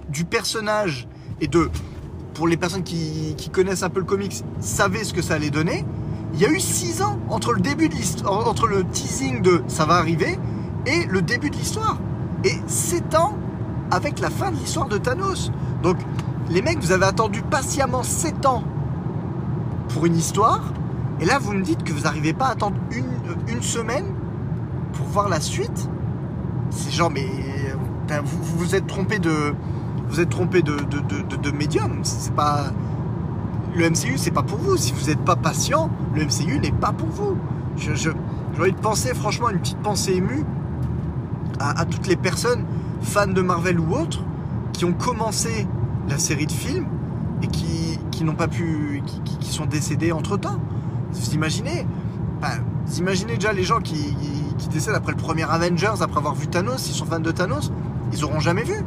du 0.08 0.24
personnage 0.24 1.06
et 1.40 1.46
de 1.46 1.70
pour 2.34 2.48
les 2.48 2.56
personnes 2.56 2.82
qui, 2.82 3.36
connaissent 3.52 3.84
un 3.84 3.88
peu 3.88 4.00
le 4.00 4.04
comics, 4.04 4.42
savaient 4.58 5.04
ce 5.04 5.14
que 5.14 5.22
ça 5.22 5.34
allait 5.34 5.50
donner. 5.50 5.84
Il 6.34 6.40
y 6.40 6.44
a 6.44 6.50
eu 6.50 6.58
6 6.58 7.02
ans 7.02 7.20
entre 7.28 7.52
le 7.52 7.60
début 7.60 7.88
de 7.88 7.94
l'histoire, 7.94 8.48
entre 8.48 8.66
le 8.66 8.82
teasing 8.82 9.42
de 9.42 9.62
ça 9.68 9.84
va 9.84 9.94
arriver 9.94 10.36
et 10.86 11.06
le 11.06 11.22
début 11.22 11.50
de 11.50 11.56
l'histoire. 11.56 11.96
Et 12.42 12.56
7 12.66 13.14
ans 13.14 13.36
avec 13.92 14.18
la 14.18 14.28
fin 14.28 14.50
de 14.50 14.56
l'histoire 14.56 14.88
de 14.88 14.98
Thanos. 14.98 15.52
Donc, 15.84 15.98
les 16.48 16.62
mecs, 16.62 16.80
vous 16.80 16.90
avez 16.90 17.06
attendu 17.06 17.42
patiemment 17.42 18.02
7 18.02 18.44
ans 18.44 18.64
pour 19.90 20.04
une 20.06 20.16
histoire. 20.16 20.64
Et 21.20 21.26
là, 21.26 21.38
vous 21.38 21.52
me 21.52 21.62
dites 21.62 21.84
que 21.84 21.92
vous 21.92 22.00
n'arrivez 22.00 22.32
pas 22.32 22.46
à 22.46 22.52
attendre 22.52 22.76
une 23.46 23.62
semaine 23.62 24.16
pour 24.92 25.06
voir 25.06 25.28
la 25.28 25.40
suite. 25.40 25.88
C'est 26.70 26.92
genre, 26.92 27.10
mais 27.10 27.26
vous 28.18 28.58
vous 28.58 28.74
êtes 28.74 28.86
trompé 28.86 29.18
de, 29.18 29.54
vous 30.08 30.20
êtes 30.20 30.30
trompé 30.30 30.62
de, 30.62 30.76
de, 30.76 31.50
médium. 31.50 32.00
C'est 32.02 32.34
pas 32.34 32.72
le 33.74 33.88
MCU, 33.88 34.16
c'est 34.16 34.30
pas 34.30 34.42
pour 34.42 34.58
vous. 34.58 34.76
Si 34.76 34.92
vous 34.92 35.06
n'êtes 35.06 35.24
pas 35.24 35.36
patient, 35.36 35.90
le 36.14 36.24
MCU 36.24 36.58
n'est 36.58 36.72
pas 36.72 36.92
pour 36.92 37.08
vous. 37.08 37.36
Je, 37.76 37.94
j'ai 37.94 38.10
envie 38.58 38.72
de 38.72 38.80
penser, 38.80 39.14
franchement, 39.14 39.50
une 39.50 39.60
petite 39.60 39.78
pensée 39.78 40.14
émue 40.14 40.44
à, 41.60 41.84
toutes 41.84 42.06
les 42.06 42.16
personnes 42.16 42.64
fans 43.02 43.26
de 43.26 43.40
Marvel 43.40 43.78
ou 43.78 43.94
autres 43.94 44.20
qui 44.72 44.84
ont 44.84 44.92
commencé 44.92 45.66
la 46.08 46.18
série 46.18 46.46
de 46.46 46.52
films 46.52 46.86
et 47.42 47.46
qui, 47.46 48.24
n'ont 48.24 48.34
pas 48.34 48.48
pu, 48.48 49.02
qui, 49.40 49.50
sont 49.50 49.66
décédés 49.66 50.12
entre 50.12 50.36
temps. 50.36 50.58
Vous 51.12 51.34
imaginez 51.34 51.86
Vous 52.86 52.98
imaginez 52.98 53.34
déjà 53.36 53.52
les 53.52 53.62
gens 53.62 53.80
qui, 53.80 54.14
qui, 54.14 54.39
décèdent 54.68 54.94
après 54.94 55.12
le 55.12 55.18
premier 55.18 55.44
Avengers, 55.44 55.94
après 56.00 56.18
avoir 56.18 56.34
vu 56.34 56.46
Thanos, 56.46 56.88
ils 56.88 56.94
sont 56.94 57.06
fans 57.06 57.20
de 57.20 57.30
Thanos, 57.30 57.72
ils 58.12 58.24
auront 58.24 58.40
jamais 58.40 58.64
vu. 58.64 58.84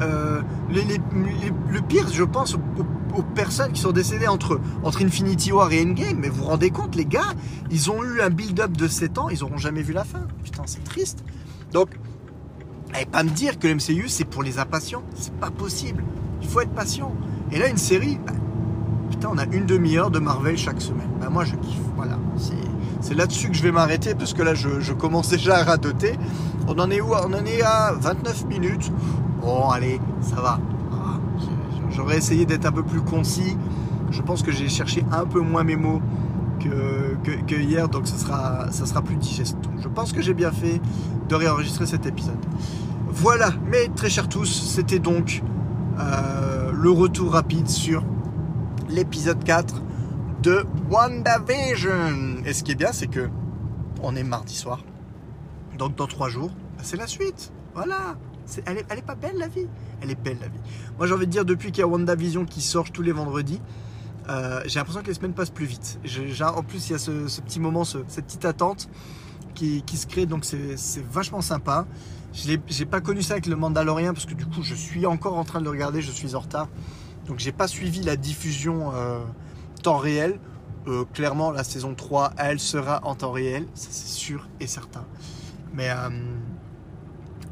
Euh, 0.00 0.40
le 0.70 1.80
pire, 1.80 2.08
je 2.10 2.24
pense, 2.24 2.54
aux, 2.54 3.22
personnes 3.34 3.72
qui 3.72 3.80
sont 3.80 3.92
décédées 3.92 4.28
entre, 4.28 4.60
entre 4.82 5.04
Infinity 5.04 5.52
War 5.52 5.70
et 5.72 5.82
Endgame. 5.82 6.18
Mais 6.20 6.28
vous 6.28 6.42
vous 6.42 6.44
rendez 6.44 6.70
compte, 6.70 6.94
les 6.94 7.04
gars, 7.04 7.34
ils 7.70 7.90
ont 7.90 8.02
eu 8.02 8.20
un 8.20 8.30
build-up 8.30 8.72
de 8.72 8.88
7 8.88 9.18
ans, 9.18 9.28
ils 9.28 9.40
n'auront 9.40 9.58
jamais 9.58 9.82
vu 9.82 9.92
la 9.92 10.04
fin. 10.04 10.26
Putain, 10.42 10.62
c'est 10.66 10.84
triste. 10.84 11.24
Donc, 11.72 11.90
et 13.00 13.06
pas 13.06 13.22
me 13.22 13.30
dire 13.30 13.58
que 13.58 13.68
le 13.68 13.74
MCU, 13.74 14.08
c'est 14.08 14.24
pour 14.24 14.42
les 14.42 14.58
impatients. 14.58 15.02
C'est 15.14 15.34
pas 15.34 15.50
possible. 15.50 16.02
Il 16.42 16.48
faut 16.48 16.60
être 16.60 16.72
patient. 16.72 17.14
Et 17.52 17.58
là, 17.58 17.68
une 17.68 17.76
série, 17.76 18.18
bah, 18.26 18.32
putain, 19.10 19.28
on 19.32 19.38
a 19.38 19.44
une 19.46 19.66
demi-heure 19.66 20.10
de 20.10 20.18
Marvel 20.18 20.56
chaque 20.56 20.80
semaine. 20.80 21.08
Bah, 21.20 21.28
moi, 21.30 21.44
je 21.44 21.54
kiffe. 21.56 21.78
Voilà. 21.96 22.18
C'est 22.36 22.54
là-dessus 23.14 23.48
que 23.48 23.56
je 23.56 23.62
vais 23.62 23.72
m'arrêter 23.72 24.14
parce 24.14 24.34
que 24.34 24.42
là, 24.42 24.54
je, 24.54 24.92
commence 24.92 25.28
déjà 25.30 25.58
à 25.58 25.64
radoter. 25.64 26.14
On 26.66 26.78
en 26.78 26.90
est 26.90 27.00
où? 27.00 27.12
On 27.12 27.32
en 27.32 27.44
est 27.44 27.62
à 27.62 27.92
29 27.92 28.46
minutes. 28.46 28.92
Bon, 29.40 29.68
allez, 29.70 30.00
ça 30.20 30.36
va. 30.36 30.58
J'aurais 31.90 32.18
essayé 32.18 32.46
d'être 32.46 32.66
un 32.66 32.72
peu 32.72 32.82
plus 32.82 33.00
concis. 33.00 33.56
Je 34.10 34.22
pense 34.22 34.42
que 34.42 34.52
j'ai 34.52 34.68
cherché 34.68 35.04
un 35.12 35.24
peu 35.24 35.40
moins 35.40 35.64
mes 35.64 35.76
mots 35.76 36.00
que, 36.60 37.54
hier, 37.54 37.88
donc 37.88 38.06
ça 38.06 38.16
sera 38.86 39.02
plus 39.02 39.16
digeste. 39.16 39.56
Je 39.78 39.88
pense 39.88 40.12
que 40.12 40.22
j'ai 40.22 40.34
bien 40.34 40.52
fait 40.52 40.80
de 41.28 41.34
réenregistrer 41.34 41.86
cet 41.86 42.06
épisode. 42.06 42.38
Voilà, 43.08 43.50
mais 43.66 43.88
très 43.94 44.08
chers 44.08 44.28
tous, 44.28 44.46
c'était 44.46 44.98
donc 44.98 45.42
euh, 45.98 46.70
le 46.72 46.90
retour 46.90 47.32
rapide 47.32 47.68
sur 47.68 48.04
l'épisode 48.88 49.42
4 49.42 49.82
de 50.42 50.64
WandaVision. 50.90 52.42
Et 52.44 52.52
ce 52.52 52.62
qui 52.62 52.72
est 52.72 52.76
bien, 52.76 52.92
c'est 52.92 53.06
que 53.06 53.28
on 54.02 54.16
est 54.16 54.22
mardi 54.22 54.54
soir. 54.54 54.84
Donc 55.78 55.94
dans 55.96 56.06
trois 56.06 56.28
jours, 56.28 56.50
bah, 56.76 56.82
c'est 56.82 56.96
la 56.96 57.06
suite. 57.06 57.52
Voilà. 57.74 58.16
Elle, 58.66 58.78
est, 58.78 59.02
pas 59.06 59.14
belle 59.14 59.36
la 59.38 59.46
vie 59.46 59.68
Elle 60.02 60.10
est 60.10 60.20
belle 60.20 60.38
la 60.40 60.48
vie. 60.48 60.58
Moi 60.98 61.06
j'ai 61.06 61.14
envie 61.14 61.26
de 61.26 61.30
dire, 61.30 61.44
depuis 61.44 61.70
qu'il 61.70 61.82
y 61.82 61.84
a 61.84 61.86
WandaVision 61.86 62.44
qui 62.46 62.62
sort 62.62 62.90
tous 62.90 63.02
les 63.02 63.12
vendredis, 63.12 63.60
euh, 64.28 64.60
j'ai 64.66 64.80
l'impression 64.80 65.02
que 65.02 65.06
les 65.06 65.14
semaines 65.14 65.34
passent 65.34 65.50
plus 65.50 65.66
vite. 65.66 66.00
En 66.40 66.62
plus, 66.64 66.88
il 66.88 66.92
y 66.92 66.94
a 66.96 66.98
ce, 66.98 67.40
petit 67.40 67.60
moment, 67.60 67.84
ce- 67.84 67.98
cette 68.08 68.24
petite 68.26 68.44
attente 68.44 68.88
qui, 69.54 69.84
se 69.92 70.06
crée, 70.06 70.26
donc 70.26 70.44
c'est 70.44 71.04
vachement 71.12 71.42
sympa. 71.42 71.86
Je 72.32 72.56
j'ai 72.66 72.86
pas 72.86 73.00
connu 73.00 73.22
ça 73.22 73.34
avec 73.34 73.46
le 73.46 73.56
Mandalorien 73.56 74.14
parce 74.14 74.26
que 74.26 74.34
du 74.34 74.46
coup, 74.46 74.62
je 74.62 74.74
suis 74.74 75.04
encore 75.06 75.36
en 75.36 75.44
train 75.44 75.60
de 75.60 75.64
le 75.64 75.70
regarder, 75.70 76.00
je 76.02 76.10
suis 76.10 76.34
en 76.34 76.40
retard. 76.40 76.68
Donc 77.26 77.38
j'ai 77.38 77.52
pas 77.52 77.68
suivi 77.68 78.02
la 78.02 78.16
diffusion 78.16 78.92
euh, 78.94 79.20
temps 79.80 79.96
réel. 79.96 80.38
Euh, 80.86 81.04
clairement, 81.12 81.50
la 81.50 81.64
saison 81.64 81.94
3, 81.94 82.32
elle 82.38 82.58
sera 82.58 83.00
en 83.04 83.14
temps 83.14 83.32
réel, 83.32 83.66
ça 83.74 83.88
c'est 83.90 84.08
sûr 84.08 84.48
et 84.60 84.66
certain. 84.66 85.04
Mais, 85.74 85.90
euh, 85.90 86.08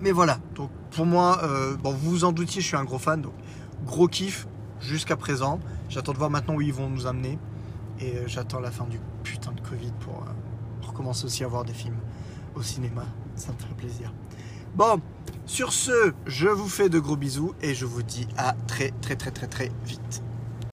mais 0.00 0.12
voilà, 0.12 0.38
donc 0.54 0.70
pour 0.90 1.04
moi, 1.04 1.40
euh, 1.42 1.76
bon, 1.76 1.92
vous 1.92 2.10
vous 2.10 2.24
en 2.24 2.32
doutiez, 2.32 2.62
je 2.62 2.66
suis 2.66 2.76
un 2.76 2.84
gros 2.84 2.98
fan, 2.98 3.20
donc 3.20 3.34
gros 3.84 4.08
kiff 4.08 4.48
jusqu'à 4.80 5.16
présent. 5.16 5.60
J'attends 5.90 6.12
de 6.12 6.18
voir 6.18 6.30
maintenant 6.30 6.54
où 6.54 6.62
ils 6.62 6.72
vont 6.72 6.88
nous 6.88 7.06
amener. 7.06 7.38
Et 8.00 8.14
j'attends 8.26 8.60
la 8.60 8.70
fin 8.70 8.84
du 8.84 9.00
putain 9.24 9.50
de 9.50 9.60
Covid 9.60 9.92
pour 10.00 10.22
recommencer 10.86 11.24
aussi 11.24 11.42
à 11.42 11.48
voir 11.48 11.64
des 11.64 11.72
films 11.72 11.98
au 12.54 12.62
cinéma. 12.62 13.04
Ça 13.34 13.52
me 13.52 13.58
ferait 13.58 13.74
plaisir. 13.74 14.12
Bon, 14.76 15.00
sur 15.46 15.72
ce, 15.72 16.12
je 16.26 16.46
vous 16.46 16.68
fais 16.68 16.88
de 16.88 17.00
gros 17.00 17.16
bisous 17.16 17.54
et 17.60 17.74
je 17.74 17.86
vous 17.86 18.02
dis 18.02 18.28
à 18.36 18.54
très 18.68 18.92
très 19.00 19.16
très 19.16 19.32
très 19.32 19.48
très 19.48 19.72
vite. 19.84 20.22